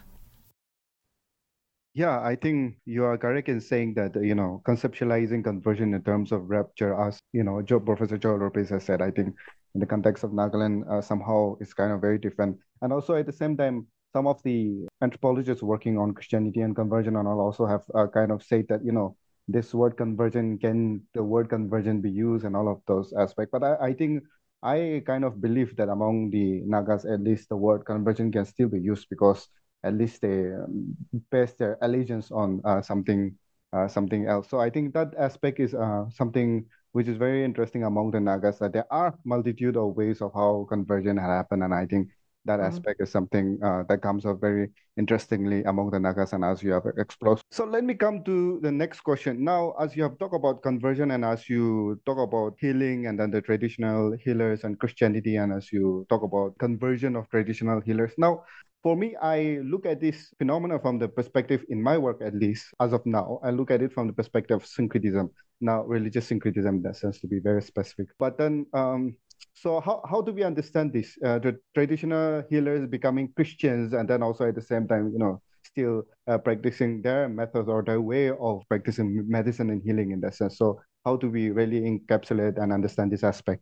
[1.93, 6.31] Yeah, I think you are correct in saying that, you know, conceptualizing conversion in terms
[6.31, 9.35] of rupture, as, you know, Joe, Professor Joel Lopez has said, I think
[9.75, 12.57] in the context of Nagaland, uh, somehow is kind of very different.
[12.81, 17.17] And also at the same time, some of the anthropologists working on Christianity and conversion
[17.17, 19.17] and all also have uh, kind of said that, you know,
[19.49, 23.49] this word conversion, can the word conversion be used and all of those aspects.
[23.51, 24.23] But I, I think
[24.63, 28.69] I kind of believe that among the Nagas, at least the word conversion can still
[28.69, 29.49] be used because
[29.83, 30.95] at least they um,
[31.31, 33.35] base their allegiance on uh, something
[33.73, 34.49] uh, something else.
[34.49, 38.59] So I think that aspect is uh, something which is very interesting among the Nagas
[38.59, 42.09] that there are multitude of ways of how conversion had happened, and I think
[42.45, 42.67] that mm-hmm.
[42.67, 46.71] aspect is something uh, that comes up very interestingly among the Nagas and as you
[46.71, 47.39] have explored.
[47.51, 49.43] So let me come to the next question.
[49.43, 53.31] Now, as you have talked about conversion and as you talk about healing and then
[53.31, 58.11] the traditional healers and Christianity, and as you talk about conversion of traditional healers.
[58.17, 58.43] Now,
[58.83, 62.65] for me, I look at this phenomena from the perspective, in my work at least,
[62.79, 65.29] as of now, I look at it from the perspective of syncretism.
[65.59, 68.07] Now, religious syncretism, in that sense, to be very specific.
[68.17, 69.15] But then, um,
[69.53, 71.15] so how, how do we understand this?
[71.23, 75.41] Uh, the traditional healers becoming Christians, and then also at the same time, you know,
[75.63, 80.33] still uh, practicing their methods or their way of practicing medicine and healing in that
[80.33, 80.57] sense.
[80.57, 83.61] So, how do we really encapsulate and understand this aspect?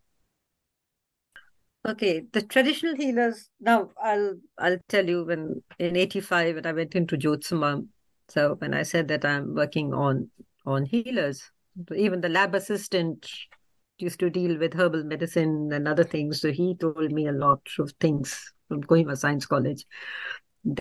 [1.86, 3.48] Okay, the traditional healers.
[3.58, 7.86] Now, I'll I'll tell you when in '85 when I went into Jotsoma.
[8.28, 10.30] So when I said that I'm working on
[10.66, 11.50] on healers,
[11.94, 13.26] even the lab assistant
[13.98, 16.40] used to deal with herbal medicine and other things.
[16.40, 19.86] So he told me a lot of things from Kohima Science College.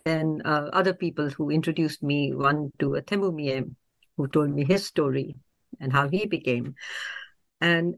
[0.06, 3.74] Then uh, other people who introduced me, one to a Temumie,
[4.18, 5.36] who told me his story
[5.80, 6.76] and how he became.
[7.62, 7.96] And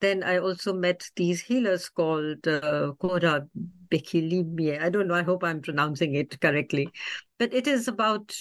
[0.00, 3.46] then I also met these healers called uh, Kora
[3.90, 4.80] Bekilimie.
[4.80, 5.14] I don't know.
[5.14, 6.88] I hope I'm pronouncing it correctly,
[7.38, 8.34] but it is about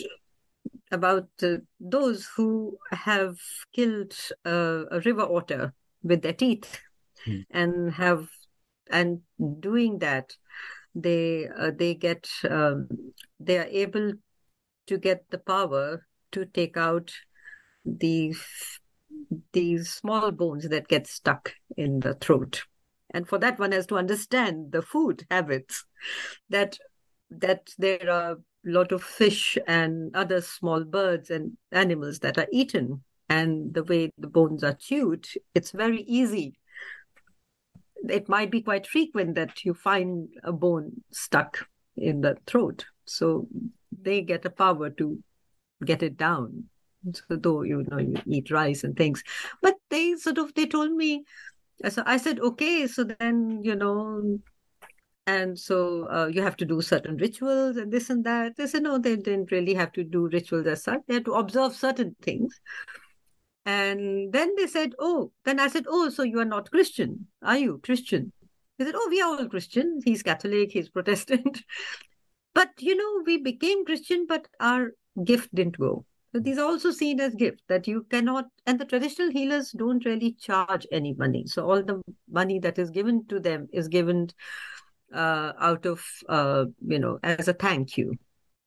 [0.92, 3.38] about uh, those who have
[3.74, 4.14] killed
[4.46, 6.80] uh, a river otter with their teeth,
[7.26, 7.42] hmm.
[7.52, 8.28] and have
[8.90, 9.22] and
[9.60, 10.34] doing that
[10.96, 12.88] they uh, they get um,
[13.40, 14.14] they are able
[14.88, 17.14] to get the power to take out
[17.86, 18.34] the
[19.54, 22.64] these small bones that get stuck in the throat.
[23.12, 25.86] And for that one has to understand the food habits
[26.50, 26.78] that
[27.32, 32.48] that there are a lot of fish and other small birds and animals that are
[32.52, 33.04] eaten.
[33.32, 36.60] And the way the bones are chewed it's very easy.
[38.08, 41.68] It might be quite frequent that you find a bone stuck
[41.98, 42.86] in the throat.
[43.06, 43.48] So
[43.92, 45.22] they get a power to
[45.84, 46.70] get it down
[47.30, 49.24] though you know you eat rice and things.
[49.62, 51.24] But they sort of they told me
[51.88, 54.38] so i said okay so then you know
[55.28, 58.58] and so uh, you have to do certain rituals and this and that.
[58.58, 61.02] They said no they didn't really have to do rituals as such.
[61.08, 62.60] They had to observe certain things.
[63.64, 67.58] And then they said oh then i said oh so you are not christian are
[67.58, 67.80] you?
[67.84, 68.32] Christian.
[68.80, 70.00] They said oh we are all christian.
[70.04, 71.62] He's catholic he's protestant.
[72.56, 76.92] But you know we became christian but our gift didn't go so these are also
[76.92, 81.46] seen as gifts that you cannot, and the traditional healers don't really charge any money.
[81.48, 84.30] So all the money that is given to them is given
[85.14, 88.14] uh, out of, uh, you know, as a thank you.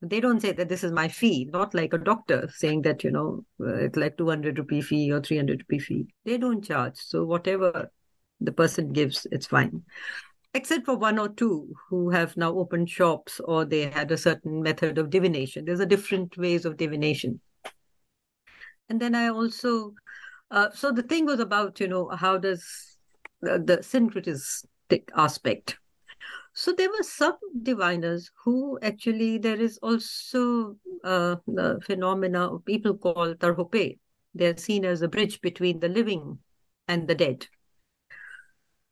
[0.01, 3.11] They don't say that this is my fee, not like a doctor saying that, you
[3.11, 6.07] know, uh, it's like 200 rupee fee or 300 rupee fee.
[6.25, 6.97] They don't charge.
[6.97, 7.89] So whatever
[8.41, 9.83] the person gives, it's fine
[10.53, 14.61] except for one or two who have now opened shops or they had a certain
[14.61, 15.65] method of divination.
[15.65, 17.41] There's a different ways of divination.
[18.93, 19.95] And then I also,
[20.51, 22.95] uh, so the thing was about, you know, how does
[23.41, 25.79] the, the syncretistic aspect.
[26.53, 31.37] So there were some diviners who actually, there is also uh,
[31.81, 33.97] phenomena people call tarhope.
[34.35, 36.37] They're seen as a bridge between the living
[36.87, 37.47] and the dead.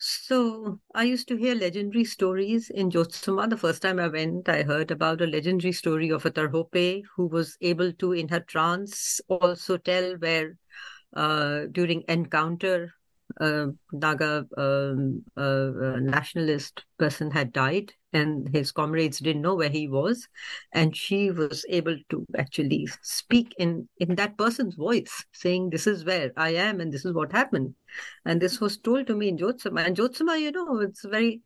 [0.01, 3.49] So I used to hear legendary stories in Jotsoma.
[3.49, 7.27] The first time I went, I heard about a legendary story of a Tarhope who
[7.27, 10.57] was able to, in her trance, also tell where
[11.15, 12.93] uh, during encounter
[13.39, 14.93] uh, Naga uh,
[15.35, 20.27] nationalist person had died, and his comrades didn't know where he was,
[20.73, 26.03] and she was able to actually speak in in that person's voice, saying, "This is
[26.03, 27.75] where I am, and this is what happened,"
[28.25, 29.85] and this was told to me in Jotsoma.
[29.85, 31.41] And Jotsoma, you know, it's very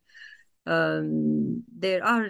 [0.66, 2.28] um, there are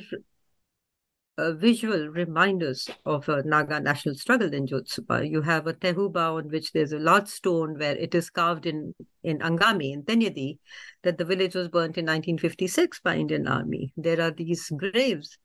[1.38, 5.29] uh, visual reminders of a Naga national struggle in Jotsoma.
[5.29, 8.94] You have a tehuba on which there's a large stone where it is carved in,
[9.22, 10.59] in Angami, in Tenyidie,
[11.03, 13.92] that the village was burnt in 1956 by Indian army.
[13.96, 15.38] There are these graves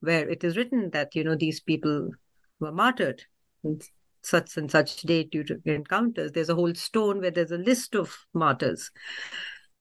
[0.00, 2.10] where it is written that, you know, these people
[2.58, 3.22] were martyred
[3.64, 3.80] in
[4.22, 6.32] such and such date due to encounters.
[6.32, 8.90] There's a whole stone where there's a list of martyrs.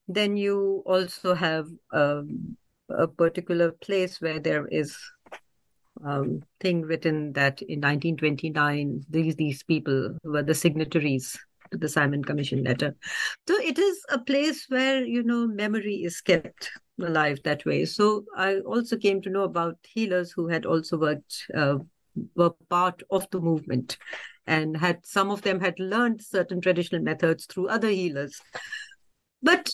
[0.07, 2.57] Then you also have um,
[2.89, 4.97] a particular place where there is
[6.05, 11.37] um, thing written that in 1929 these these people were the signatories
[11.71, 12.95] to the Simon Commission letter.
[13.47, 17.85] So it is a place where you know memory is kept alive that way.
[17.85, 21.77] So I also came to know about healers who had also worked uh,
[22.35, 23.97] were part of the movement
[24.47, 28.41] and had some of them had learned certain traditional methods through other healers.
[29.41, 29.69] But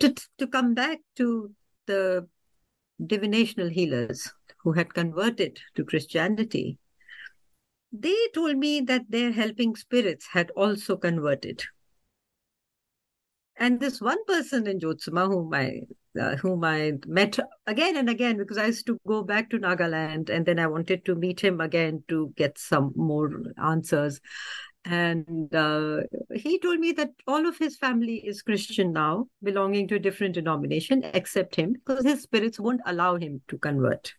[0.00, 1.50] to to come back to
[1.86, 2.28] the
[3.00, 4.32] divinational healers
[4.66, 6.76] who had converted to Christianity,
[7.92, 11.62] they told me that their helping spirits had also converted.
[13.56, 15.82] And this one person in Jotsoma whom I
[16.20, 20.30] uh, whom I met again and again because I used to go back to Nagaland
[20.30, 23.30] and then I wanted to meet him again to get some more
[23.62, 24.20] answers.
[24.84, 26.00] And uh,
[26.34, 30.34] he told me that all of his family is Christian now, belonging to a different
[30.34, 34.12] denomination, except him, because his spirits won't allow him to convert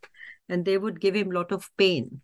[0.49, 2.21] and they would give him a lot of pain.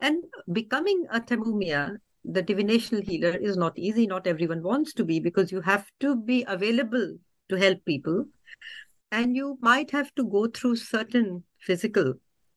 [0.00, 4.06] And becoming a Temumia, the divinational healer, is not easy.
[4.06, 7.16] Not everyone wants to be because you have to be available
[7.50, 8.24] to help people.
[9.12, 12.14] And you might have to go through certain physical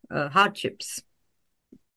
[0.10, 1.02] uh, hardships,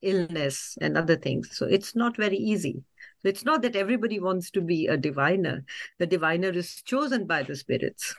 [0.02, 1.50] illness, and other things.
[1.52, 2.82] So it's not very easy.
[3.22, 5.64] So it's not that everybody wants to be a diviner.
[5.98, 8.14] The diviner is chosen by the spirits.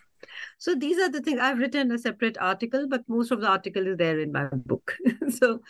[0.58, 3.88] So these are the things I've written a separate article, but most of the article
[3.88, 4.96] is there in my book.
[5.30, 5.62] so,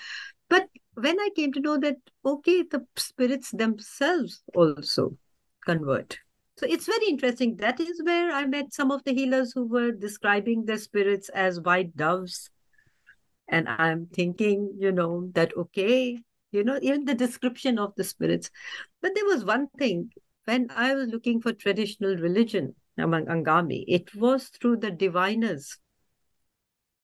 [0.50, 5.18] but when I came to know that, okay, the spirits themselves also
[5.66, 6.18] convert.
[6.58, 7.58] So it's very interesting.
[7.58, 11.62] That is where I met some of the healers who were describing their spirits as
[11.62, 12.50] white doves.
[13.48, 16.18] And I'm thinking, you know, that, okay,
[16.52, 18.50] you know, even the description of the spirits.
[19.02, 20.12] But there was one thing
[20.46, 23.84] when I was looking for traditional religion, among Angami.
[23.88, 25.78] It was through the diviners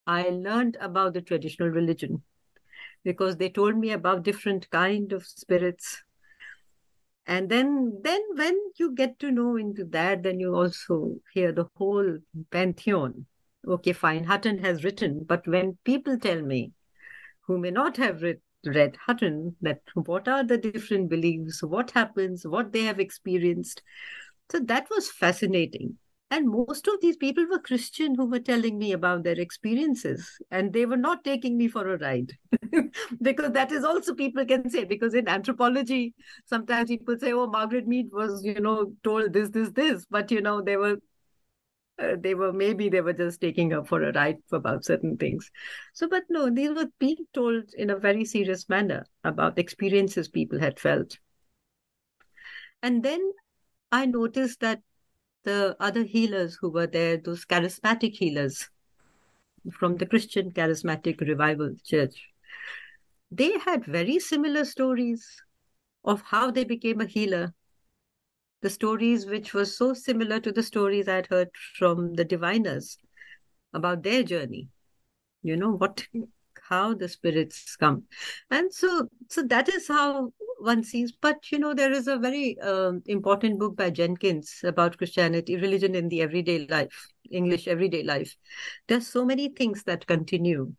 [0.05, 2.23] I learned about the traditional religion
[3.03, 6.03] because they told me about different kind of spirits.
[7.25, 11.69] And then then when you get to know into that, then you also hear the
[11.77, 12.17] whole
[12.51, 13.25] pantheon.
[13.65, 16.73] Okay, fine, Hutton has written, but when people tell me
[17.47, 22.45] who may not have read, read Hutton that what are the different beliefs, what happens,
[22.45, 23.81] what they have experienced.
[24.51, 25.97] So that was fascinating.
[26.33, 30.73] And most of these people were Christian who were telling me about their experiences, and
[30.73, 32.31] they were not taking me for a ride.
[33.21, 36.15] because that is also people can say, because in anthropology,
[36.45, 40.41] sometimes people say, oh, Margaret Mead was, you know, told this, this, this, but, you
[40.41, 40.97] know, they were.
[41.99, 45.51] Uh, they were maybe they were just taking her for a ride about certain things
[45.93, 50.59] so but no these were being told in a very serious manner about experiences people
[50.59, 51.19] had felt
[52.81, 53.21] and then
[53.95, 54.81] i noticed that
[55.43, 58.69] the other healers who were there, those charismatic healers
[59.71, 62.29] from the Christian Charismatic Revival Church,
[63.31, 65.25] they had very similar stories
[66.05, 67.53] of how they became a healer.
[68.61, 72.97] The stories which were so similar to the stories I'd heard from the diviners
[73.73, 74.69] about their journey.
[75.41, 76.07] You know, what
[76.67, 78.03] how the spirits come.
[78.49, 81.11] And so so that is how one sees.
[81.11, 85.95] But you know, there is a very uh, important book by Jenkins about Christianity, religion
[85.95, 88.35] in the everyday life, English everyday life.
[88.87, 90.73] There's so many things that continue.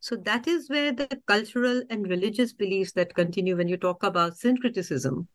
[0.00, 4.36] So that is where the cultural and religious beliefs that continue when you talk about
[4.36, 5.28] syncretism,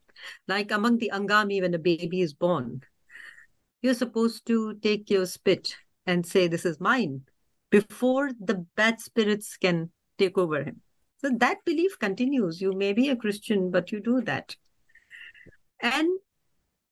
[0.47, 2.81] like among the Angami when a baby is born,
[3.81, 5.75] you're supposed to take your spit
[6.07, 7.21] and say, This is mine,
[7.69, 10.81] before the bad spirits can take over him.
[11.17, 12.61] So that belief continues.
[12.61, 14.55] You may be a Christian, but you do that.
[15.81, 16.19] And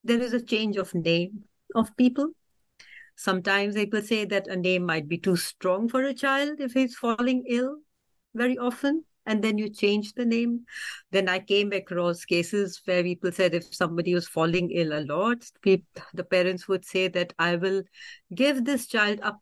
[0.03, 1.43] there is a change of name
[1.75, 2.29] of people.
[3.15, 6.95] Sometimes people say that a name might be too strong for a child if he's
[6.95, 7.77] falling ill
[8.33, 9.05] very often.
[9.25, 10.65] And then you change the name.
[11.11, 15.49] Then I came across cases where people said if somebody was falling ill a lot,
[15.61, 17.83] people, the parents would say that I will
[18.33, 19.39] give this child up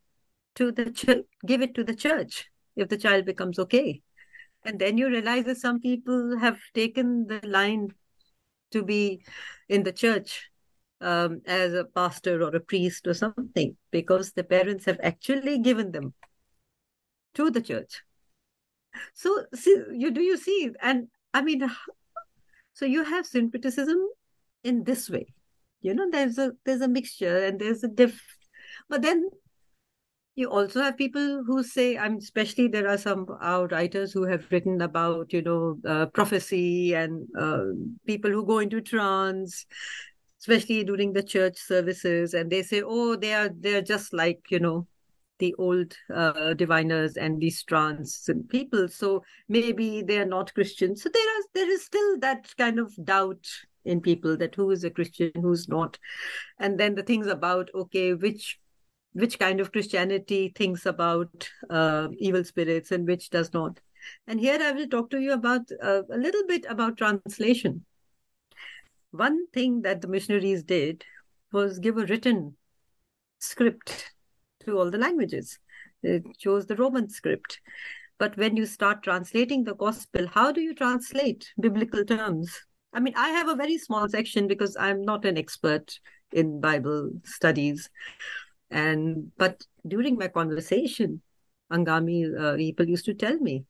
[0.56, 2.52] to the church, give it to the church
[2.82, 4.02] if the child becomes okay.
[4.64, 7.90] And then you realize that some people have taken the line
[8.72, 9.24] to be
[9.70, 10.50] in the church
[11.02, 15.92] um, as a pastor or a priest or something because the parents have actually given
[15.92, 16.14] them
[17.34, 18.02] to the church.
[19.14, 19.46] So,
[19.94, 20.70] you do you see?
[20.82, 21.70] And I mean,
[22.74, 23.98] so you have syncretism
[24.64, 25.34] in this way.
[25.82, 28.22] You know, there's a there's a mixture and there's a diff,
[28.90, 29.30] but then
[30.36, 34.46] you also have people who say i'm especially there are some our writers who have
[34.50, 37.64] written about you know uh, prophecy and uh,
[38.06, 39.66] people who go into trance
[40.42, 42.34] especially during the church services.
[42.34, 44.88] And they say oh they are they're just like you know
[45.40, 48.88] the old uh, diviners and these trance people.
[48.88, 51.02] So maybe they are not christians.
[51.04, 53.46] So there is there is still that kind of doubt
[53.84, 55.98] in people that who is a christian who's not.
[56.60, 58.60] And then the things about okay which
[59.14, 63.80] which kind of Christianity thinks about uh, evil spirits and which does not.
[64.28, 67.86] And here I will talk to you about uh, a little bit about translation.
[69.12, 71.04] One thing that the missionaries did
[71.52, 72.56] was give a written
[73.40, 74.14] script
[74.66, 75.60] to all the languages.
[76.02, 77.60] They chose the Roman script.
[78.18, 82.56] But when you start translating the gospel, how do you translate biblical terms?
[82.94, 86.00] I mean, I have a very small section because I'm not an expert
[86.32, 87.90] in Bible studies.
[88.72, 91.22] And but during my conversation,
[91.72, 93.66] Angami uh, people used to tell me,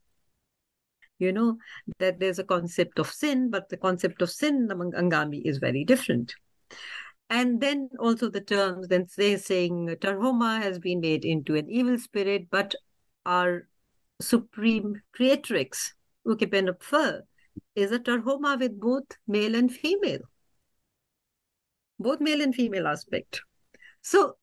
[1.20, 1.58] you know,
[2.00, 5.84] that there's a concept of sin, but the concept of sin among Angami is very
[5.84, 6.34] different.
[7.30, 11.98] And then also the terms, then they're saying Tarhoma has been made into an evil
[11.98, 12.76] spirit, but
[13.26, 13.68] our
[14.20, 15.94] supreme creatrix,
[16.28, 17.22] Ukipennupfer,
[17.76, 20.20] is a Tarhoma with both male and female,
[22.00, 23.42] both male and female aspect.
[24.02, 24.36] So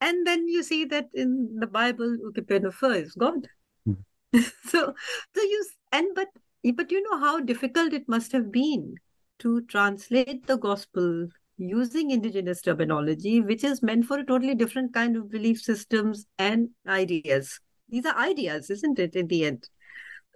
[0.00, 3.46] and then you see that in the Bible, Ukipennupfer is God.
[3.88, 4.40] Mm-hmm.
[4.64, 4.94] so,
[5.34, 6.28] so you and but
[6.74, 8.94] but you know how difficult it must have been
[9.40, 15.16] to translate the gospel using indigenous terminology, which is meant for a totally different kind
[15.16, 17.60] of belief systems and ideas.
[17.88, 19.14] These are ideas, isn't it?
[19.14, 19.68] In the end,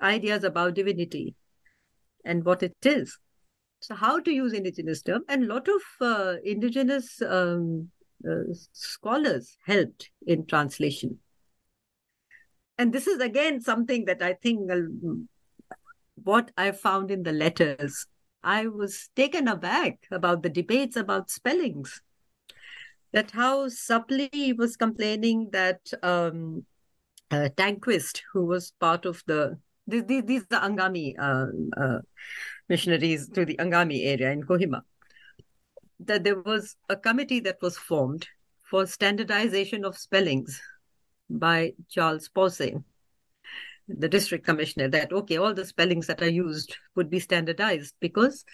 [0.03, 1.35] ideas about divinity
[2.25, 3.17] and what it is.
[3.81, 7.91] So, how to use indigenous term and a lot of uh, indigenous um,
[8.73, 11.19] scholars helped in translation.
[12.79, 14.81] And this is again something that I think uh,
[16.17, 18.07] what I found in the letters.
[18.43, 22.03] I was taken aback about the debates about spellings.
[23.13, 23.69] That how
[24.33, 26.67] he was complaining that um,
[27.31, 31.47] uh, Tanquist, who was part of the these these, the Angami uh,
[31.81, 31.99] uh,
[32.69, 34.83] missionaries to the Angami area in Kohima.
[36.01, 38.27] That there was a committee that was formed
[38.63, 40.61] for standardization of spellings
[41.31, 42.83] by Charles Pawsey,
[43.89, 44.89] the district commissioner.
[44.89, 48.45] That okay, all the spellings that are used would be standardized because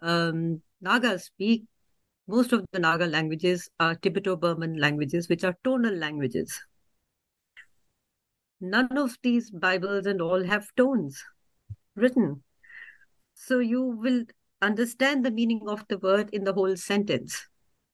[0.00, 1.64] um, Naga speak
[2.26, 6.60] most of the Naga languages are Tibeto-Burman languages, which are tonal languages
[8.60, 11.22] none of these Bibles and all have tones
[11.94, 12.42] written.
[13.34, 14.24] So you will
[14.62, 17.46] understand the meaning of the word in the whole sentence.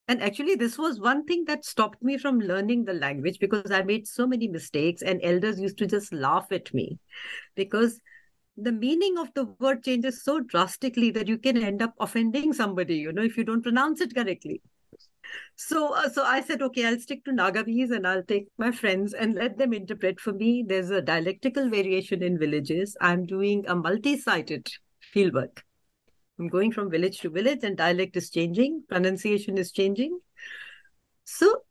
[0.09, 3.83] And actually, this was one thing that stopped me from learning the language because I
[3.83, 6.99] made so many mistakes, and elders used to just laugh at me
[7.57, 8.01] because
[8.57, 12.97] the meaning of the word changes so drastically that you can end up offending somebody,
[12.97, 14.63] you know, if you don't pronounce it correctly.
[15.57, 19.13] So, uh, so I said, okay, I'll stick to Nagavis and I'll take my friends
[19.13, 20.65] and let them interpret for me.
[20.67, 22.97] There's a dialectical variation in villages.
[23.01, 24.69] I'm doing a multi-sited
[25.15, 25.59] fieldwork.
[26.39, 30.19] I'm going from village to village, and dialect is changing, pronunciation is changing.
[31.25, 31.63] So,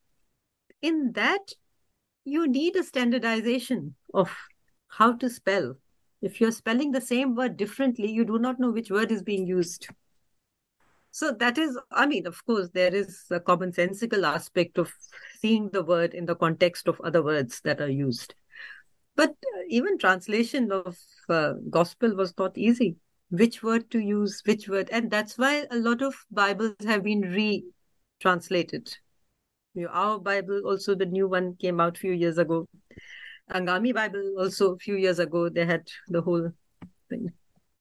[0.82, 1.52] in that,
[2.24, 4.36] you need a standardization of
[4.88, 5.76] how to spell.
[6.22, 9.46] If you're spelling the same word differently, you do not know which word is being
[9.46, 9.88] used.
[11.12, 14.92] So that is, I mean, of course, there is a commonsensical aspect of
[15.40, 18.36] seeing the word in the context of other words that are used.
[19.16, 20.98] But uh, even translation of
[21.30, 22.98] uh, gospel was not easy.
[23.30, 27.22] Which word to use, which word, and that's why a lot of Bibles have been
[27.22, 28.96] re-translated.
[29.90, 32.68] Our Bible, also the new one came out a few years ago.
[33.52, 36.52] Angami Bible also a few years ago, they had the whole
[37.10, 37.32] thing.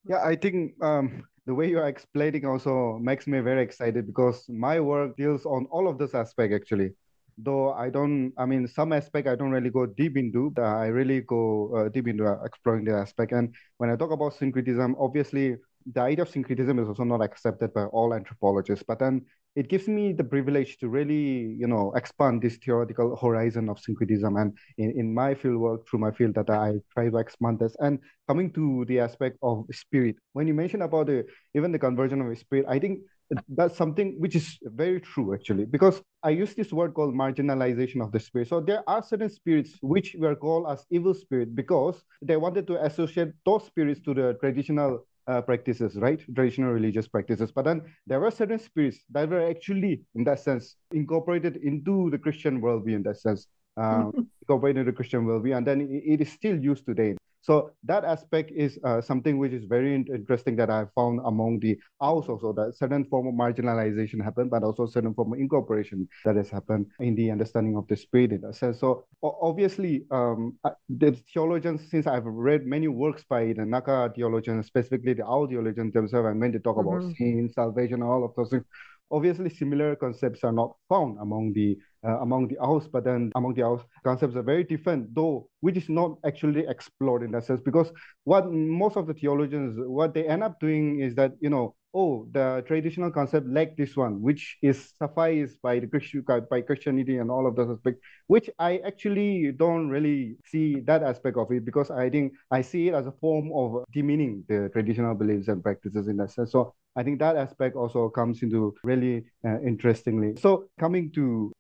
[0.09, 4.45] Yeah, I think um, the way you are explaining also makes me very excited because
[4.49, 6.93] my work deals on all of this aspect actually
[7.39, 11.21] though i don't i mean some aspect i don't really go deep into i really
[11.23, 13.33] go uh, deep into uh, exploring the aspect.
[13.33, 15.57] And when i talk about syncretism obviously
[15.93, 19.23] the idea of syncretism is also not accepted by all anthropologists but then
[19.57, 24.37] it gives me the privilege to really you know expand this theoretical horizon of syncretism.
[24.37, 27.77] And in, in my field work through my field that i try to expand this.
[27.81, 31.25] And coming to the aspect of spirit when you mention about the
[31.55, 33.01] even the conversion of spirit i think
[33.49, 38.13] that's something which is very true actually because i use this word called marginalization of
[38.13, 42.37] the spirit so there are certain spirits which were called as evil spirit because they
[42.37, 46.21] wanted to associate those spirits to the traditional uh, practices, right?
[46.35, 47.51] Traditional religious practices.
[47.51, 52.19] But then there were certain spirits that were actually, in that sense, incorporated into the
[52.19, 53.47] Christian worldview, in that sense,
[53.77, 54.11] uh,
[54.43, 57.17] incorporated into the Christian worldview, and then it is still used today.
[57.45, 61.79] So that aspect is uh, something which is very interesting that I found among the
[62.01, 66.37] Aos also that certain form of marginalization happened, but also certain form of incorporation that
[66.37, 68.81] has happened in the understanding of the spirit in that sense.
[68.81, 70.57] So obviously, um,
[70.89, 75.93] the theologians, since I've read many works by the Naga theologians, specifically the Ao theologians
[75.93, 76.97] themselves, and when they talk mm-hmm.
[76.97, 78.65] about sin, salvation, all of those things,
[79.11, 81.77] obviously similar concepts are not found among the
[82.07, 85.77] uh, among the Aos, but then among the Aos, concepts are very different, though, which
[85.77, 87.61] is not actually explored in that sense.
[87.65, 87.91] Because
[88.25, 92.27] what most of the theologians, what they end up doing is that, you know, oh,
[92.33, 97.31] the traditional concept like this one, which is sufficed by the Christian by Christianity and
[97.31, 101.91] all of those aspects, which I actually don't really see that aspect of it because
[101.91, 106.09] I think I see it as a form of demeaning the traditional beliefs and practices
[106.09, 106.51] in that sense.
[106.51, 110.35] So I think that aspect also comes into really uh, interestingly.
[110.41, 111.53] So coming to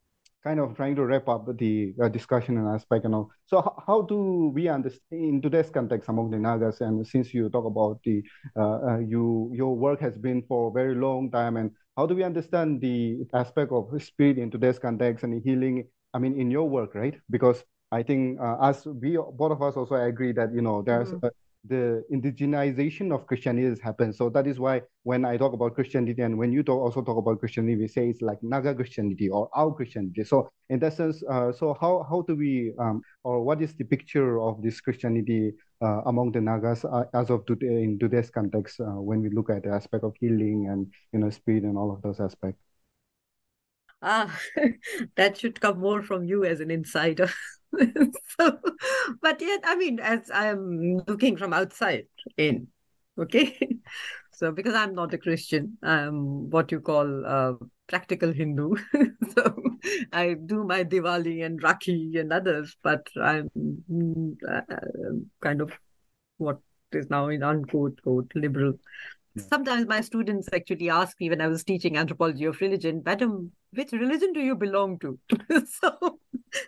[0.44, 3.30] kind of trying to wrap up the uh, discussion and aspect and all.
[3.46, 6.80] So h- how do we understand in today's context among the Nagas?
[6.80, 8.22] And since you talk about the
[8.56, 12.14] uh, uh, you your work has been for a very long time, and how do
[12.14, 15.84] we understand the aspect of spirit in today's context and healing?
[16.14, 17.14] I mean, in your work, right?
[17.30, 21.14] Because I think uh, as we both of us also agree that you know there's
[21.14, 21.34] mm-hmm
[21.66, 24.14] the indigenization of Christianity has happened.
[24.14, 27.16] So that is why when I talk about Christianity and when you talk, also talk
[27.16, 30.24] about Christianity, we say it's like Naga Christianity or our Christianity.
[30.24, 33.84] So in that sense, uh, so how how do we um, or what is the
[33.84, 35.52] picture of this Christianity
[35.82, 39.48] uh, among the Nagas uh, as of today in today's context uh, when we look
[39.48, 42.60] at the aspect of healing and you know spirit and all of those aspects?
[44.02, 44.38] Ah,
[45.16, 47.30] that should come more from you as an insider.
[48.38, 48.58] so,
[49.20, 52.06] but yet, I mean, as I'm looking from outside
[52.36, 52.68] in,
[53.18, 53.78] okay.
[54.32, 57.54] so because I'm not a Christian, I'm what you call a
[57.88, 58.74] practical Hindu.
[59.34, 59.56] so
[60.12, 63.50] I do my Diwali and Rakhi and others, but I'm
[63.90, 64.62] mm, uh,
[65.08, 65.72] um, kind of
[66.38, 66.58] what
[66.92, 68.74] is now in unquote quote liberal.
[69.34, 69.40] Hmm.
[69.40, 73.92] Sometimes my students actually ask me when I was teaching anthropology of religion, Madam, which
[73.92, 75.18] religion do you belong to?
[75.80, 76.18] so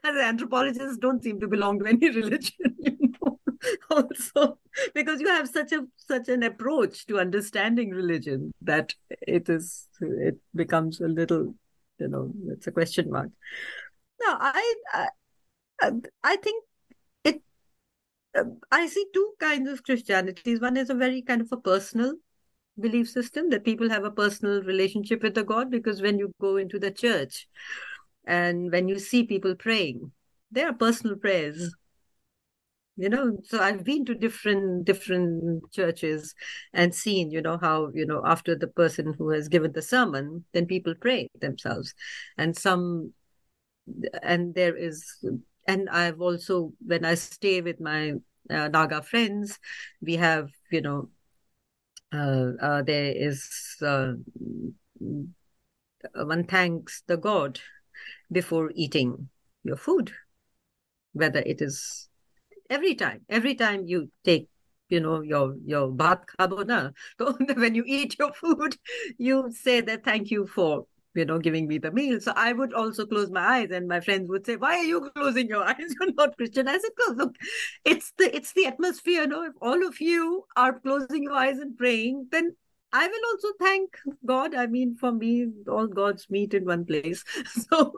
[0.02, 3.38] As anthropologists don't seem to belong to any religion, you know,
[3.90, 4.58] also
[4.94, 10.36] because you have such a such an approach to understanding religion that it is it
[10.54, 11.54] becomes a little,
[11.98, 13.30] you know, it's a question mark.
[14.20, 14.74] No, I
[15.80, 16.64] I, I think
[17.24, 17.42] it.
[18.38, 20.60] Um, I see two kinds of Christianities.
[20.60, 22.14] One is a very kind of a personal
[22.78, 26.56] belief system that people have a personal relationship with the God because when you go
[26.56, 27.48] into the church
[28.26, 30.12] and when you see people praying,
[30.50, 31.74] they are personal prayers.
[32.98, 36.34] You know, so I've been to different different churches
[36.72, 40.44] and seen, you know, how, you know, after the person who has given the sermon,
[40.52, 41.94] then people pray themselves.
[42.38, 43.12] And some
[44.22, 45.04] and there is
[45.68, 48.14] and I've also when I stay with my
[48.48, 49.58] uh, Naga friends,
[50.00, 51.10] we have, you know,
[52.12, 54.12] uh, uh, there is uh,
[56.14, 57.60] one thanks the god
[58.30, 59.28] before eating
[59.64, 60.12] your food
[61.12, 62.08] whether it is
[62.70, 64.48] every time every time you take
[64.88, 66.92] you know your your bath kabona
[67.56, 68.76] when you eat your food
[69.18, 72.20] you say that thank you for you know, giving me the meal.
[72.20, 75.10] So I would also close my eyes, and my friends would say, "Why are you
[75.16, 75.94] closing your eyes?
[75.98, 77.36] You're not Christian." I said, "Look, look,
[77.84, 79.22] it's the it's the atmosphere.
[79.22, 82.54] you know if all of you are closing your eyes and praying, then
[82.92, 84.54] I will also thank God.
[84.54, 87.24] I mean, for me, all gods meet in one place.
[87.46, 87.92] So,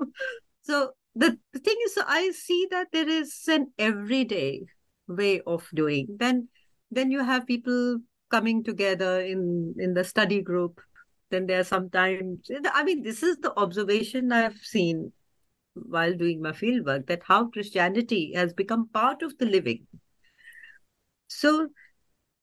[0.63, 4.67] so the, the thing is, I see that there is an everyday
[5.07, 6.07] way of doing.
[6.19, 6.49] Then,
[6.91, 10.81] then you have people coming together in in the study group
[11.31, 15.13] then there are sometimes i mean this is the observation i've seen
[15.75, 19.87] while doing my fieldwork that how christianity has become part of the living
[21.29, 21.69] so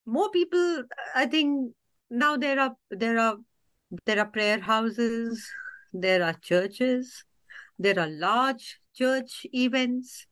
[0.06, 0.84] more people
[1.16, 1.74] i think
[2.10, 3.38] now there are there are
[4.06, 5.48] there are prayer houses
[5.94, 7.24] there are churches
[7.80, 10.28] there are large church events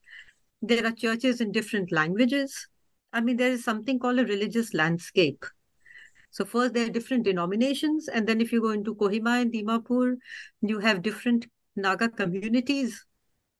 [0.62, 2.68] there are churches in different languages
[3.12, 5.46] i mean there is something called a religious landscape
[6.34, 10.16] so first there are different denominations, and then if you go into Kohima and Dimapur,
[10.62, 11.46] you have different
[11.76, 13.06] Naga communities.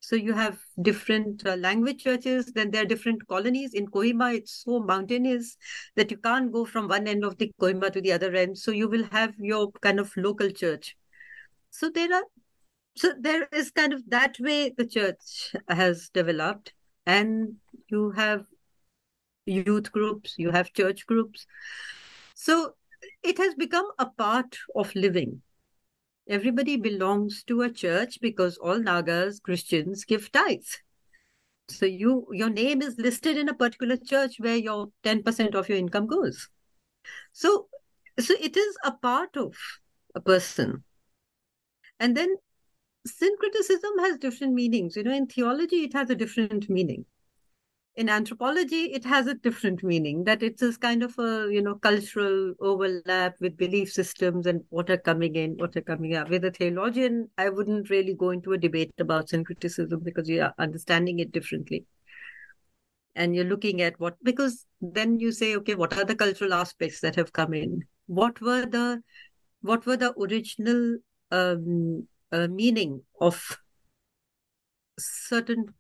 [0.04, 2.48] So you have different uh, language churches.
[2.48, 3.74] Then there are different colonies.
[3.74, 5.56] In Kohima, it's so mountainous
[5.96, 8.58] that you can't go from one end of the Kohima to the other end.
[8.58, 10.98] So you will have your kind of local church.
[11.70, 12.24] So there are,
[12.98, 16.74] so there is kind of that way the church has developed,
[17.06, 17.54] and
[17.88, 18.44] you have
[19.46, 21.48] youth groups, you have church groups.
[22.36, 22.74] So
[23.24, 25.42] it has become a part of living.
[26.28, 30.80] Everybody belongs to a church because all Nagas, Christians, give tithes.
[31.70, 35.78] So you your name is listed in a particular church where your 10% of your
[35.78, 36.50] income goes.
[37.32, 37.68] So
[38.20, 39.56] so it is a part of
[40.16, 40.84] a person.
[42.00, 42.36] And then
[43.06, 44.96] syncretism has different meanings.
[44.96, 47.06] You know, in theology, it has a different meaning
[47.96, 51.76] in anthropology it has a different meaning that it's a kind of a you know
[51.76, 56.30] cultural overlap with belief systems and what are coming in what are coming out.
[56.30, 60.54] With a theologian i wouldn't really go into a debate about syncretism because you are
[60.58, 61.86] understanding it differently.
[63.16, 67.00] And you're looking at what because then you say okay what are the cultural aspects
[67.02, 67.84] that have come in?
[68.08, 69.04] What were the
[69.62, 70.98] what were the original
[71.30, 73.60] um, uh, meaning of
[74.98, 75.74] certain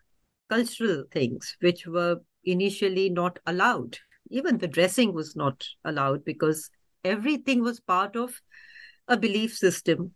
[0.53, 3.97] cultural things which were initially not allowed.
[4.29, 6.69] Even the dressing was not allowed because
[7.03, 8.41] everything was part of
[9.07, 10.13] a belief system.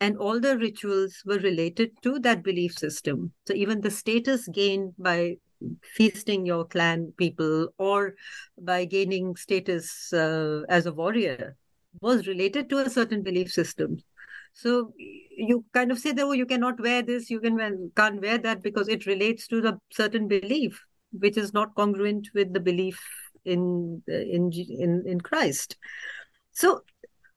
[0.00, 3.32] And all the rituals were related to that belief system.
[3.46, 5.36] So even the status gained by
[5.82, 8.14] feasting your clan people or
[8.60, 11.56] by gaining status uh, as a warrior
[12.00, 13.98] was related to a certain belief system.
[14.52, 18.38] So you kind of say that oh, you cannot wear this, you can can't wear
[18.38, 20.80] that because it relates to the certain belief,
[21.12, 23.00] which is not congruent with the belief
[23.44, 25.76] in in in in Christ.
[26.52, 26.82] So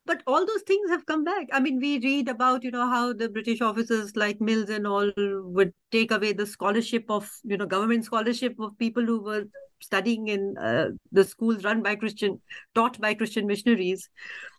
[0.05, 3.13] but all those things have come back i mean we read about you know how
[3.13, 7.66] the british officers like mills and all would take away the scholarship of you know
[7.66, 9.43] government scholarship of people who were
[9.82, 12.39] studying in uh, the schools run by christian
[12.74, 14.09] taught by christian missionaries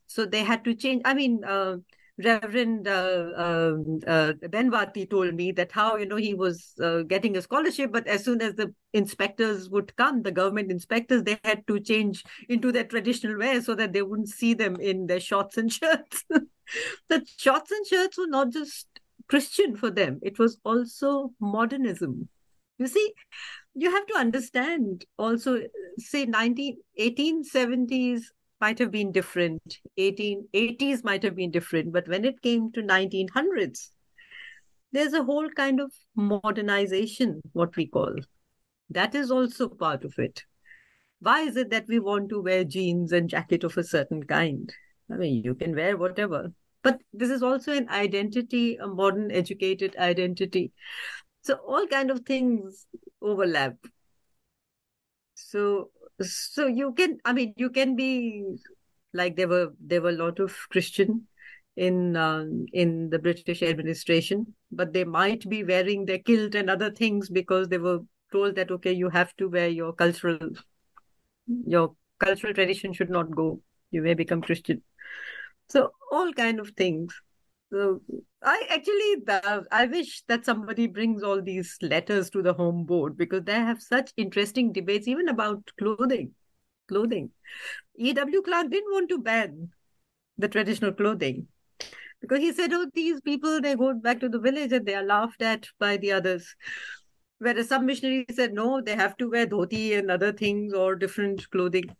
[0.06, 1.76] so they had to change i mean uh,
[2.18, 7.36] Reverend uh, um, uh, Benwati told me that how you know he was uh, getting
[7.36, 11.66] a scholarship, but as soon as the inspectors would come, the government inspectors, they had
[11.66, 15.58] to change into their traditional wear so that they wouldn't see them in their shorts
[15.58, 16.24] and shirts.
[17.08, 18.86] the shorts and shirts were not just
[19.28, 22.28] Christian for them; it was also modernism.
[22.78, 23.12] You see,
[23.74, 25.60] you have to understand also,
[25.98, 28.22] say 19, 1870s
[28.60, 33.90] might have been different 1880s might have been different but when it came to 1900s
[34.92, 38.14] there's a whole kind of modernization, what we call.
[38.90, 40.44] That is also part of it.
[41.20, 44.72] Why is it that we want to wear jeans and jacket of a certain kind?
[45.10, 46.52] I mean, you can wear whatever,
[46.82, 50.72] but this is also an identity, a modern educated identity.
[51.42, 52.86] So all kind of things
[53.20, 53.76] overlap.
[55.34, 55.90] So
[56.20, 58.44] so you can, I mean, you can be
[59.12, 61.26] like there were there were a lot of Christian
[61.76, 66.90] in um, in the British administration, but they might be wearing their kilt and other
[66.90, 68.00] things because they were
[68.32, 70.38] told that okay, you have to wear your cultural
[71.46, 73.60] your cultural tradition should not go.
[73.90, 74.82] You may become Christian.
[75.68, 77.14] So all kind of things.
[77.72, 78.00] So
[78.42, 83.42] I actually I wish that somebody brings all these letters to the home board because
[83.44, 86.32] they have such interesting debates even about clothing.
[86.88, 87.30] Clothing.
[87.98, 88.42] E.W.
[88.42, 89.70] Clark didn't want to ban
[90.38, 91.48] the traditional clothing
[92.20, 95.02] because he said, "Oh, these people they go back to the village and they are
[95.02, 96.54] laughed at by the others."
[97.38, 101.50] Whereas some missionaries said, "No, they have to wear dhoti and other things or different
[101.50, 101.96] clothing."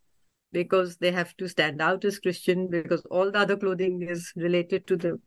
[0.53, 4.87] Because they have to stand out as Christian, because all the other clothing is related
[4.87, 5.21] to the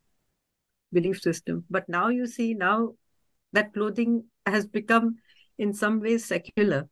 [0.91, 1.65] belief system.
[1.69, 2.95] But now you see, now
[3.53, 5.17] that clothing has become
[5.57, 6.87] in some ways secular.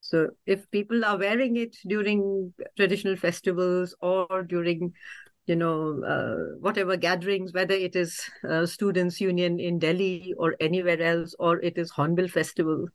[0.00, 4.92] So if people are wearing it during traditional festivals or during,
[5.46, 11.02] you know, uh, whatever gatherings, whether it is uh, Students' Union in Delhi or anywhere
[11.02, 12.86] else, or it is Hornbill Festival,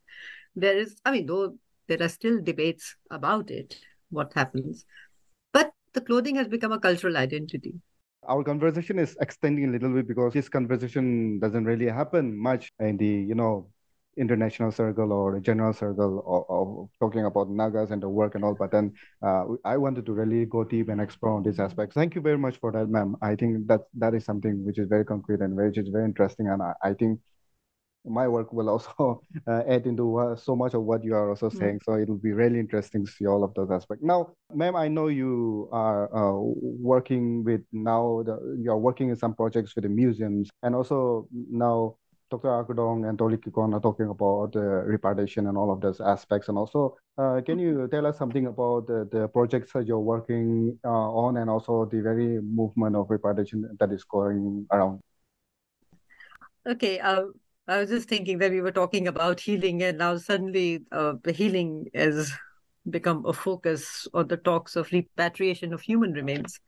[0.56, 3.76] there is, I mean, though there are still debates about it,
[4.08, 4.86] what happens.
[5.52, 7.74] But the clothing has become a cultural identity
[8.28, 12.96] our conversation is extending a little bit because this conversation doesn't really happen much in
[12.96, 13.68] the you know
[14.16, 18.54] international circle or general circle of, of, talking about nagas and the work and all
[18.54, 18.92] but then
[19.26, 22.36] uh, i wanted to really go deep and explore on this aspect thank you very
[22.36, 23.16] much for that ma'am.
[23.22, 26.48] I think that that is something which is very concrete and which is very interesting
[26.48, 27.20] and i, I think
[28.04, 31.50] my work will also uh, add into uh, so much of what you are also
[31.50, 31.58] mm.
[31.58, 31.76] saying.
[31.76, 31.84] Mm.
[31.84, 34.04] So it'll be really interesting to see all of those aspects.
[34.04, 39.16] Now, ma'am, I know you are uh, working with now, the, you are working in
[39.16, 41.96] some projects with the museums and also now
[42.32, 42.48] Dr.
[42.48, 46.48] Arkotong and Dolly Kikon are talking about uh, repatriation and all of those aspects.
[46.48, 50.78] And also, uh, can you tell us something about the, the projects that you're working
[50.82, 55.00] uh, on and also the very movement of repatriation that is going around?
[56.66, 57.24] Okay, uh,
[57.68, 61.32] I was just thinking that we were talking about healing, and now suddenly uh, the
[61.32, 62.32] healing has
[62.90, 66.58] become a focus on the talks of repatriation of human remains.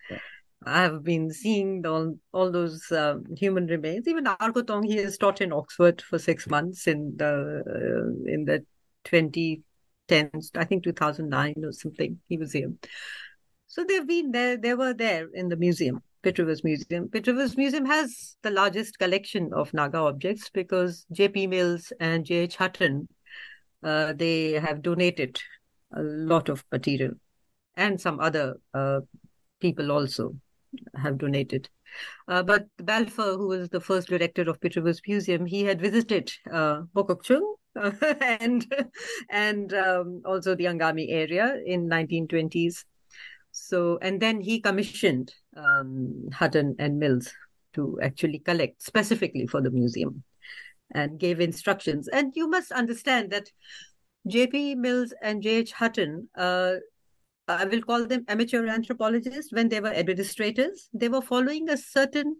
[0.64, 4.06] I have been seeing all, all those uh, human remains.
[4.08, 8.64] Even Arkotong, he has taught in Oxford for six months in the uh, in the
[9.04, 12.18] 2010s, I think 2009 or something.
[12.28, 12.72] He was here.
[13.66, 14.56] So they've been there.
[14.56, 16.02] They were there in the museum.
[16.24, 17.08] Pitt Rivers Museum.
[17.10, 21.48] Pitt Rivers Museum has the largest collection of Naga objects because J.P.
[21.48, 22.56] Mills and J.H.
[22.56, 23.08] Hutton,
[23.82, 25.38] uh, they have donated
[25.94, 27.12] a lot of material,
[27.76, 29.00] and some other uh,
[29.60, 30.34] people also
[30.94, 31.68] have donated.
[32.26, 36.32] Uh, but Balfour, who was the first director of Pitt Rivers Museum, he had visited
[36.50, 37.44] uh, Mokokchung
[38.40, 38.74] and
[39.28, 42.84] and um, also the Angami area in 1920s
[43.56, 47.32] so, and then he commissioned um, Hutton and Mills
[47.74, 50.24] to actually collect specifically for the museum
[50.90, 52.08] and gave instructions.
[52.08, 53.48] And you must understand that
[54.26, 54.74] J.P.
[54.74, 55.70] Mills and J.H.
[55.70, 56.74] Hutton, uh,
[57.46, 62.36] I will call them amateur anthropologists, when they were administrators, they were following a certain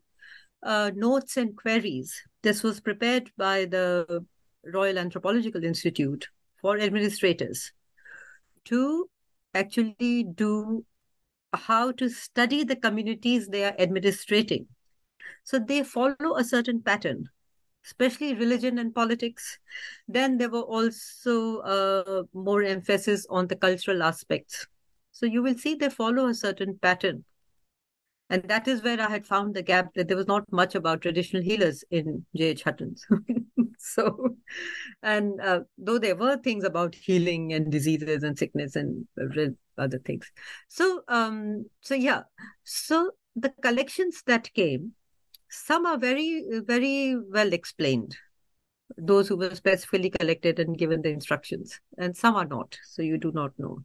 [0.64, 2.12] uh, notes and queries.
[2.42, 4.26] This was prepared by the
[4.64, 6.26] Royal Anthropological Institute
[6.60, 7.70] for administrators
[8.64, 9.08] to
[9.54, 10.84] actually do
[11.56, 14.66] how to study the communities they are administrating.
[15.44, 17.28] So they follow a certain pattern,
[17.84, 19.58] especially religion and politics.
[20.08, 24.66] Then there were also uh, more emphasis on the cultural aspects.
[25.12, 27.24] So you will see they follow a certain pattern.
[28.30, 31.02] And that is where I had found the gap that there was not much about
[31.02, 32.62] traditional healers in J.H.
[32.62, 33.06] Hutton's.
[33.78, 34.36] so,
[35.02, 39.06] and uh, though there were things about healing and diseases and sickness and
[39.76, 40.30] other things.
[40.68, 42.22] So, um, so yeah,
[42.64, 44.92] so the collections that came,
[45.50, 48.16] some are very, very well explained.
[48.96, 52.76] Those who were specifically collected and given the instructions, and some are not.
[52.84, 53.82] So you do not know.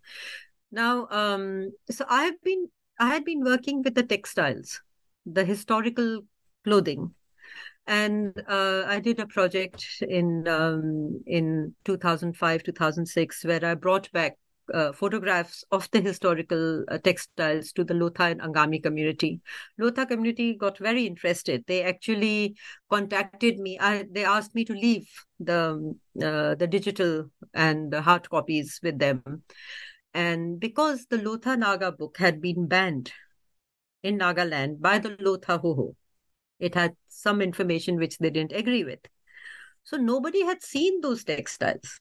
[0.71, 2.67] Now, um, so I have been,
[2.99, 4.81] I had been working with the textiles,
[5.25, 6.21] the historical
[6.63, 7.13] clothing
[7.89, 14.37] and uh, I did a project in um, in 2005 2006 where I brought back
[14.71, 19.41] uh, photographs of the historical uh, textiles to the Lotha and Angami community.
[19.79, 21.63] Lotha community got very interested.
[21.65, 22.55] They actually
[22.91, 23.79] contacted me.
[23.79, 25.07] I, they asked me to leave
[25.39, 29.43] the uh, the digital and the hard copies with them,
[30.13, 33.11] and because the Lotha Naga book had been banned
[34.03, 35.95] in Nagaland by the Lotha Hoho,
[36.59, 38.99] it had some information which they didn't agree with.
[39.83, 41.99] So nobody had seen those textiles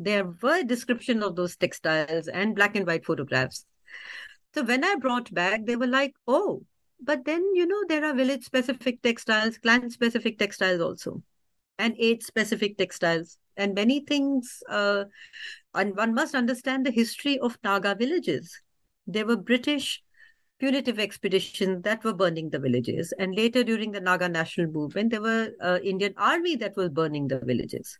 [0.00, 3.66] there were description of those textiles and black and white photographs.
[4.54, 6.64] So when I brought back, they were like, oh,
[7.02, 11.22] but then, you know, there are village specific textiles, clan specific textiles also,
[11.80, 14.62] and age specific textiles, and many things.
[14.68, 15.04] Uh,
[15.74, 18.60] and one must understand the history of Naga villages.
[19.06, 20.02] There were British
[20.58, 23.12] punitive expeditions that were burning the villages.
[23.18, 27.28] And later, during the Naga national movement, there were uh, Indian army that was burning
[27.28, 27.98] the villages.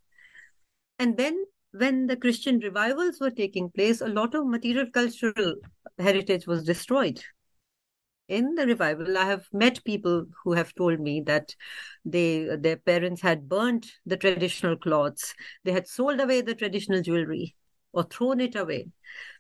[0.99, 5.55] And then when the Christian revivals were taking place, a lot of material cultural
[5.99, 7.23] heritage was destroyed.
[8.31, 11.53] In the revival, I have met people who have told me that
[12.05, 17.57] they their parents had burnt the traditional clothes, they had sold away the traditional jewelry
[17.93, 18.87] or thrown it away.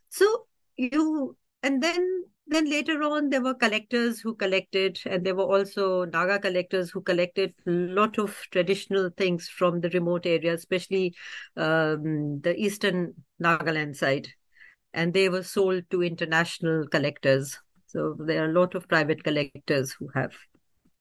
[0.08, 5.44] So you and then then later on there were collectors who collected and there were
[5.44, 11.14] also naga collectors who collected a lot of traditional things from the remote areas especially
[11.56, 14.26] um, the eastern nagaland side.
[14.92, 17.56] And they were sold to international collectors
[17.90, 20.32] so there are a lot of private collectors who have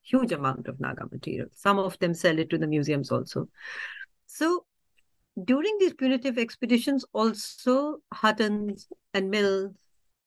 [0.02, 3.48] huge amount of naga material some of them sell it to the museums also
[4.26, 4.64] so
[5.44, 9.72] during these punitive expeditions also huttons and mills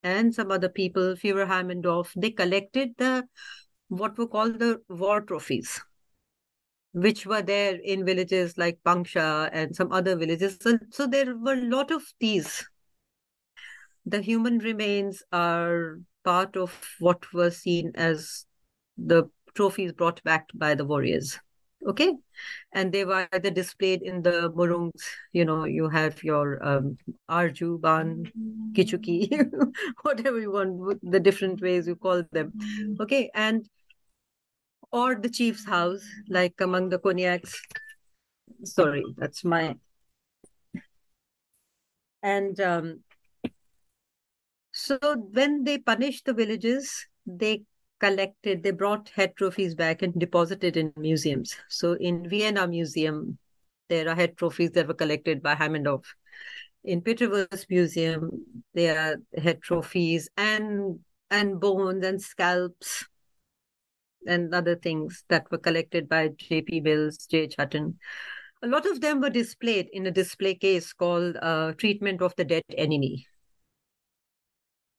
[0.03, 3.27] and some other people, Fürer-Haimendorf, they collected the
[3.87, 5.81] what were called the war trophies,
[6.91, 10.57] which were there in villages like Pangsha and some other villages.
[10.59, 12.67] So, so there were a lot of these.
[14.05, 18.45] The human remains are part of what was seen as
[18.97, 21.39] the trophies brought back by the warriors
[21.87, 22.13] okay?
[22.71, 25.03] And they were either displayed in the morungs
[25.33, 26.97] you know you have your um,
[27.29, 28.31] arju ban
[28.73, 29.29] kichuki
[30.01, 32.53] whatever you want the different ways you call them
[32.99, 33.29] okay?
[33.33, 33.67] And
[34.91, 37.55] or the chief's house like among the Konyaks
[38.63, 39.75] sorry that's my
[42.21, 42.99] and um,
[44.83, 44.99] so
[45.31, 47.63] when they punished the villages they
[48.01, 51.55] collected, they brought head trophies back and deposited in museums.
[51.69, 53.37] So in Vienna Museum,
[53.87, 56.03] there are head trophies that were collected by Haimendorf.
[56.83, 58.29] In Pitt Rivers Museum,
[58.73, 60.99] there are head trophies and
[61.31, 63.05] and bones and scalps
[64.27, 66.81] and other things that were collected by J.P.
[66.81, 67.55] Mills, J.H.
[67.57, 67.97] Hutton.
[68.61, 72.43] A lot of them were displayed in a display case called uh, Treatment of the
[72.43, 73.25] Dead Enemy.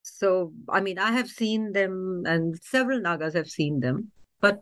[0.04, 4.60] So, I mean, I have seen them, and several Nagas have seen them, but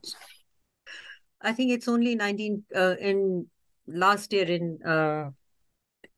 [1.40, 3.48] I think it's only 19 uh, in
[3.88, 5.30] last year in uh,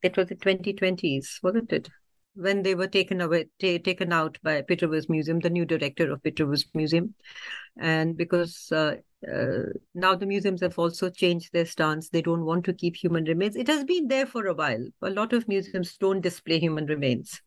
[0.03, 1.89] it was the 2020s, wasn't it?
[2.35, 6.13] When they were taken away, t- taken out by Pitt Rivers Museum, the new director
[6.13, 7.15] of Pitt Rivers Museum,
[7.79, 8.97] and because uh,
[9.27, 9.63] uh,
[9.95, 13.57] now the museums have also changed their stance, they don't want to keep human remains.
[13.57, 14.87] It has been there for a while.
[15.01, 17.41] A lot of museums don't display human remains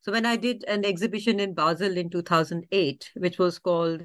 [0.00, 4.04] so when I did an exhibition in Basel in 2008, which was called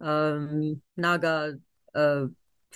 [0.00, 1.54] um, Naga
[1.94, 2.26] uh,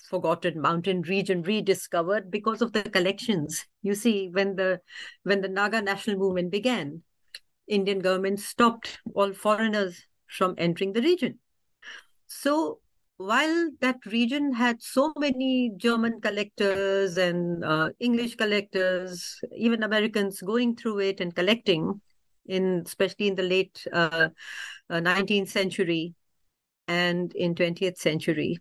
[0.08, 3.64] Forgotten Mountain Region Rediscovered, because of the collections.
[3.82, 4.80] You see, when the
[5.22, 7.02] when the Naga national movement began,
[7.68, 11.38] Indian government stopped all foreigners from entering the region.
[12.26, 12.80] So
[13.16, 20.74] while that region had so many German collectors and uh, English collectors, even Americans going
[20.76, 22.00] through it and collecting,
[22.46, 24.28] in especially in the late uh,
[24.90, 26.14] uh, 19th century
[26.88, 28.58] and in 20th century.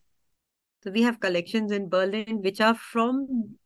[0.83, 3.57] So we have collections in Berlin which are from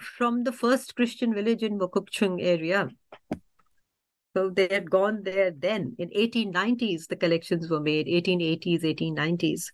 [0.00, 2.88] from the first Christian village in Mokokchung area.
[4.36, 5.96] So they had gone there then.
[5.98, 9.72] In 1890s, the collections were made, 1880s, 1890s.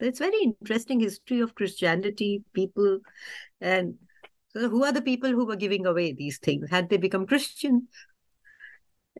[0.00, 3.00] So it's very interesting history of Christianity, people,
[3.60, 3.94] and
[4.48, 6.70] so who are the people who were giving away these things?
[6.70, 7.82] Had they become Christians?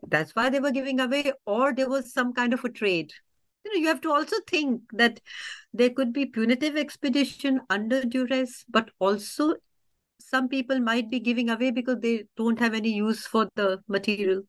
[0.07, 3.11] That's why they were giving away or there was some kind of a trade.
[3.63, 5.19] You know you have to also think that
[5.73, 9.55] there could be punitive expedition under duress but also
[10.19, 14.43] some people might be giving away because they don't have any use for the material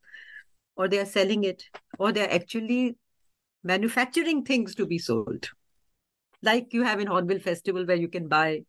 [0.76, 1.64] or they are selling it
[1.99, 2.97] or they're actually
[3.62, 5.49] manufacturing things to be sold.
[6.42, 8.61] Like you have in hornbill festival where you can buy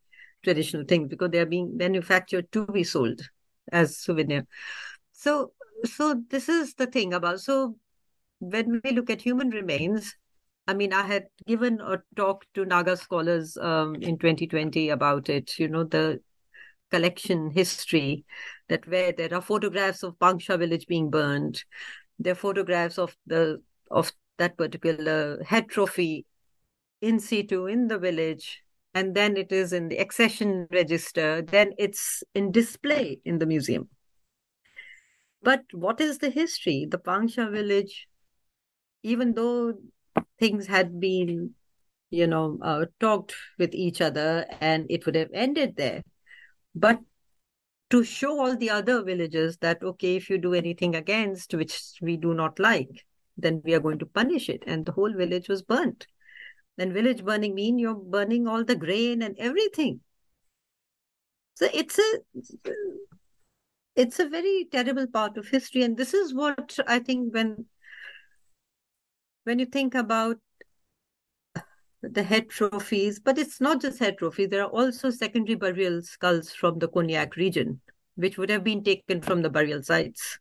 [0.43, 3.21] traditional things because they are being manufactured to be sold
[3.71, 4.47] as souvenir.
[5.11, 5.51] So
[5.84, 7.78] so this is the thing about so
[8.39, 10.15] when we look at human remains,
[10.67, 15.57] I mean, I had given a talk to Naga scholars um, in 2020 about it.
[15.57, 16.19] You know, the
[16.91, 18.25] collection history
[18.69, 21.63] that where there are photographs of Pangsha village being burned,
[22.19, 26.25] there are photographs of the of that particular head trophy
[27.01, 28.61] in situ in the village,
[28.93, 33.88] and then it is in the accession register, then it's in display in the museum.
[35.48, 36.86] But what is the history?
[36.91, 38.10] The Pangsha village,
[39.02, 39.76] even though
[40.38, 41.52] things had been,
[42.10, 46.04] you know, uh, talked with each other and it would have ended there,
[46.76, 47.00] but
[47.91, 52.18] to show all the other villages that, okay, if you do anything against which we
[52.18, 53.06] do not like,
[53.38, 54.66] then we are going to punish it.
[54.68, 56.08] And the whole village was burnt.
[56.76, 60.02] Then village burning mean you're burning all the grain and everything.
[61.56, 62.20] So it's a
[63.98, 65.82] it's a very terrible part of history.
[65.84, 67.66] And this is what I think when
[69.43, 70.38] when you think about
[72.04, 76.52] the head trophies, but it's not just head trophies, there are also secondary burial skulls
[76.52, 77.82] from the Konyak region,
[78.16, 80.38] which would have been taken from the burial sites.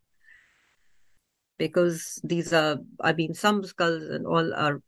[1.59, 4.83] Because these are, I mean, some skulls and all are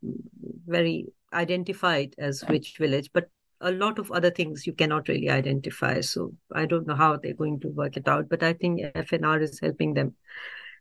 [0.67, 3.31] very identified as which village, but
[3.61, 6.01] a lot of other things you cannot really identify.
[6.01, 9.43] So I don't know how they're going to work it out, but I think FNR
[9.43, 10.15] is helping them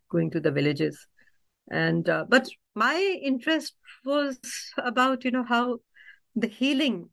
[0.09, 1.07] going to the villages.
[1.69, 3.75] And uh, but my interest
[4.05, 4.39] was
[4.77, 5.79] about you know how
[6.35, 7.09] the healing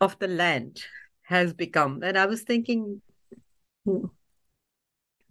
[0.00, 0.82] of the land
[1.22, 3.00] has become, and I was thinking
[3.84, 4.04] hmm,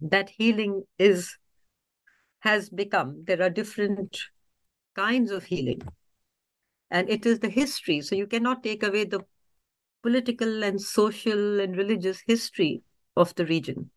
[0.00, 1.36] that healing is
[2.40, 3.22] has become.
[3.26, 4.18] There are different
[4.96, 5.82] kinds of healing
[6.90, 8.00] and it is the history.
[8.00, 9.24] So you cannot take away the
[10.02, 12.82] political and social and religious history
[13.16, 13.90] of the region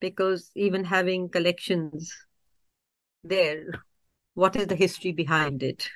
[0.00, 2.12] because even having collections
[3.24, 3.64] there,
[4.34, 5.88] what is the history behind it?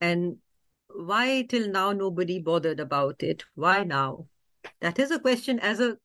[0.00, 0.38] And
[0.88, 3.44] why till now nobody bothered about it?
[3.54, 4.26] Why now?
[4.80, 5.96] That is a question as a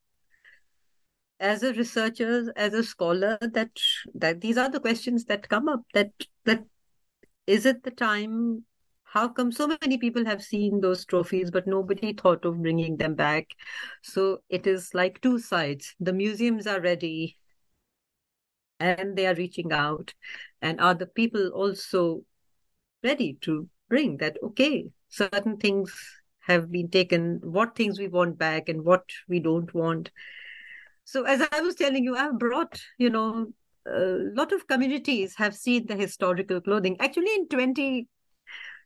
[1.39, 3.71] as a researcher, as a scholar, that
[4.13, 5.81] that these are the questions that come up.
[5.93, 6.11] That
[6.45, 6.65] that
[7.49, 8.63] is it the time?
[9.03, 13.15] How come so many people have seen those trophies but nobody thought of bringing them
[13.15, 13.47] back?
[14.03, 15.95] So it is like two sides.
[15.99, 17.37] The museums are ready
[18.79, 20.13] and they are reaching out.
[20.61, 22.23] And are the people also
[23.03, 25.91] ready to bring that okay certain things
[26.41, 30.11] have been taken what things we want back and what we don't want?
[31.03, 33.51] So as i was telling you i've brought you know
[33.85, 36.97] a lot of communities have seen the historical clothing.
[36.99, 38.07] Actually, in 20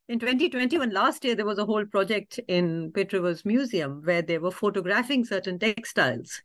[0.10, 3.14] in 2021, last year, there was a whole project in Pitt
[3.46, 6.42] Museum where they were photographing certain textiles.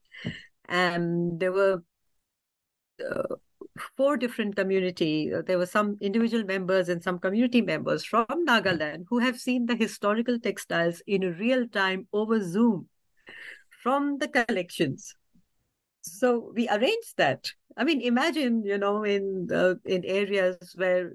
[0.69, 1.83] And there were
[3.05, 3.35] uh,
[3.97, 5.33] four different community.
[5.35, 9.67] Uh, there were some individual members and some community members from Nagaland who have seen
[9.67, 12.89] the historical textiles in real time over Zoom
[13.83, 15.15] from the collections.
[16.03, 19.49] So we arranged that I mean, imagine, you know, in
[19.87, 21.13] in areas where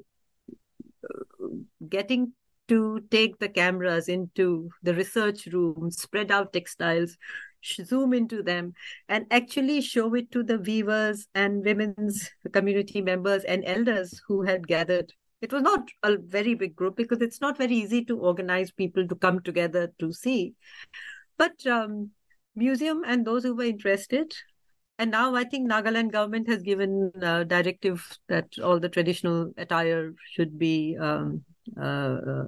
[1.04, 1.48] uh,
[1.90, 2.32] getting
[2.70, 7.18] to take the cameras into the research room, spread out textiles,
[7.64, 8.74] zoom into them,
[9.10, 14.66] and actually show it to the weavers and women's community members and elders who had
[14.66, 15.12] gathered.
[15.42, 19.06] It was not a very big group because it's not very easy to organize people
[19.10, 20.54] to come together to see.
[21.38, 22.12] But um,
[22.56, 24.34] museum and those who were interested
[25.00, 30.14] and now I think Nagaland government has given a directive that all the traditional attire
[30.32, 31.44] should be um,
[31.80, 32.44] uh, uh,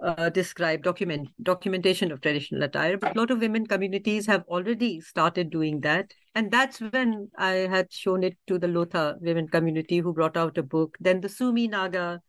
[0.00, 2.96] uh, described, document documentation of traditional attire.
[2.96, 7.68] But a lot of women communities have already started doing that, and that's when I
[7.74, 10.96] had shown it to the Lotha women community, who brought out a book.
[11.00, 12.20] Then the Sumi Naga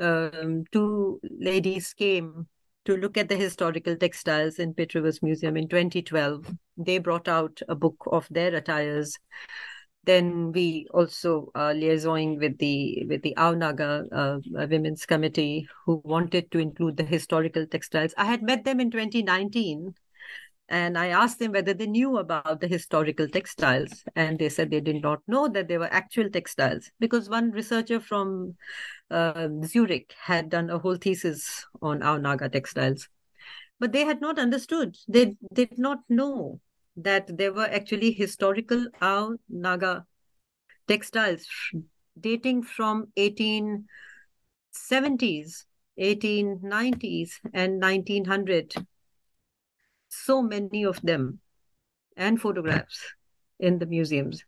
[0.00, 2.46] um, two ladies came
[2.88, 6.56] to look at the historical textiles in Pitt Rivers Museum in 2012.
[6.78, 9.14] They brought out a book of their attires.
[10.04, 16.50] Then we also uh, liaisoning with the with the Aonaga uh, Women's Committee who wanted
[16.52, 18.14] to include the historical textiles.
[18.16, 19.94] I had met them in 2019
[20.68, 24.80] and I asked them whether they knew about the historical textiles, and they said they
[24.80, 28.56] did not know that they were actual textiles because one researcher from
[29.10, 33.08] uh, Zurich had done a whole thesis on our Naga textiles.
[33.80, 36.60] But they had not understood, they did not know
[36.96, 40.04] that there were actually historical Ao Naga
[40.86, 41.46] textiles
[42.20, 45.64] dating from 1870s,
[45.98, 48.74] 1890s, and 1900.
[50.24, 51.40] So many of them,
[52.16, 53.02] and photographs.
[53.58, 54.44] in the museums.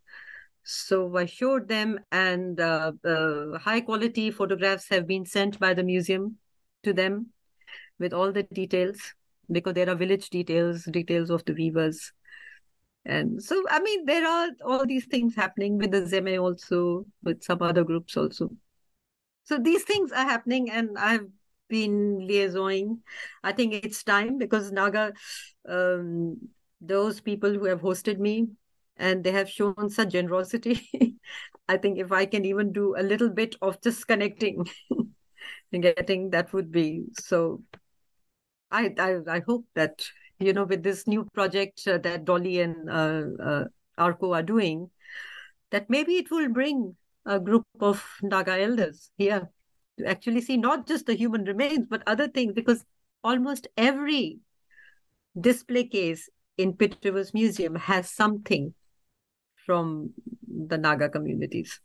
[0.62, 5.82] So I showed them, and uh, uh, high quality photographs have been sent by the
[5.82, 6.36] museum
[6.82, 7.28] to them
[7.98, 8.98] with all the details
[9.50, 12.12] because there are village details, details of the weavers.
[13.04, 17.42] And so, I mean, there are all these things happening with the Zeme also, with
[17.42, 18.50] some other groups also.
[19.44, 21.26] So these things are happening, and I've
[21.70, 22.98] been liaisoning.
[23.42, 25.12] I think it's time because Naga,
[25.68, 26.36] um,
[26.80, 28.48] those people who have hosted me,
[28.96, 30.90] and they have shown such generosity.
[31.68, 34.66] I think if I can even do a little bit of just connecting
[35.72, 37.62] and getting, that would be so.
[38.70, 40.04] I I, I hope that
[40.38, 43.64] you know with this new project uh, that Dolly and uh, uh,
[43.96, 44.90] Arco are doing,
[45.70, 49.50] that maybe it will bring a group of Naga elders here
[50.00, 52.84] to actually see not just the human remains, but other things, because
[53.22, 54.38] almost every
[55.38, 58.74] display case in Pitt Rivers Museum has something
[59.66, 60.12] from
[60.48, 61.80] the Naga communities.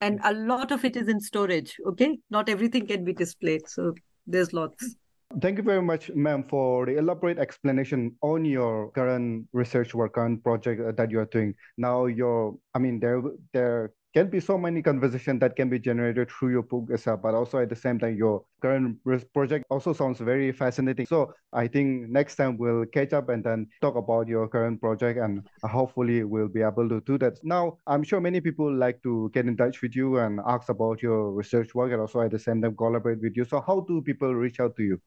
[0.00, 2.18] And a lot of it is in storage, okay?
[2.30, 3.68] Not everything can be displayed.
[3.68, 3.94] So
[4.26, 4.96] there's lots.
[5.40, 10.42] Thank you very much, ma'am, for the elaborate explanation on your current research work, current
[10.42, 11.54] project uh, that you are doing.
[11.76, 13.22] Now, your, I mean, there,
[13.52, 17.34] there can be so many conversation that can be generated through your book itself, but
[17.34, 18.98] also at the same time, your current
[19.32, 21.06] project also sounds very fascinating.
[21.06, 25.18] So I think next time we'll catch up and then talk about your current project
[25.18, 27.38] and hopefully we'll be able to do that.
[27.44, 31.02] Now, I'm sure many people like to get in touch with you and ask about
[31.02, 33.44] your research work and also at the same time collaborate with you.
[33.44, 35.00] So how do people reach out to you?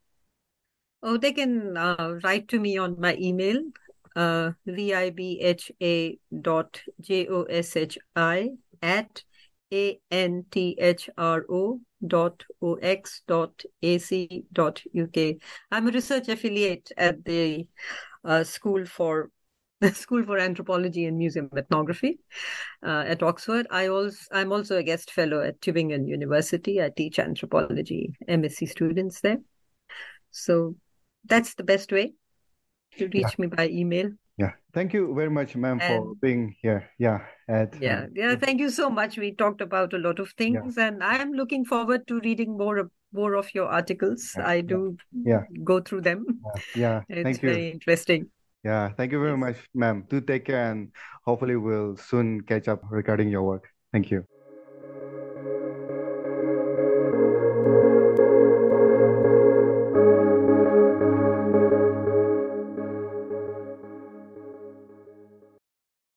[1.01, 3.61] Oh, they can uh, write to me on my email,
[4.15, 8.49] uh, vibha dot j-o-s-h-i
[8.81, 9.23] at
[10.11, 15.17] anthro dot ox dot ac dot uk.
[15.71, 17.67] I'm a research affiliate at the
[18.23, 19.31] uh, School for
[19.93, 22.19] School for Anthropology and Museum Ethnography
[22.85, 23.67] uh, at Oxford.
[23.71, 26.81] I also I'm also a guest fellow at Tübingen University.
[26.81, 29.39] I teach anthropology MSc students there.
[30.31, 30.75] So
[31.25, 32.13] that's the best way
[32.97, 33.39] to reach yeah.
[33.39, 34.11] me by email.
[34.37, 34.51] Yeah.
[34.73, 36.89] Thank you very much, ma'am, for being here.
[36.97, 37.19] Yeah.
[37.47, 38.05] At, uh, yeah.
[38.13, 38.35] Yeah.
[38.35, 39.17] Thank you so much.
[39.17, 40.87] We talked about a lot of things, yeah.
[40.87, 44.33] and I'm looking forward to reading more more of your articles.
[44.35, 44.47] Yeah.
[44.47, 45.43] I do yeah.
[45.63, 46.25] go through them.
[46.75, 47.03] Yeah.
[47.09, 47.49] it's Thank you.
[47.49, 48.31] very interesting.
[48.63, 48.89] Yeah.
[48.97, 49.39] Thank you very yes.
[49.39, 50.05] much, ma'am.
[50.09, 50.91] Do take care, and
[51.25, 53.69] hopefully we'll soon catch up regarding your work.
[53.91, 54.25] Thank you.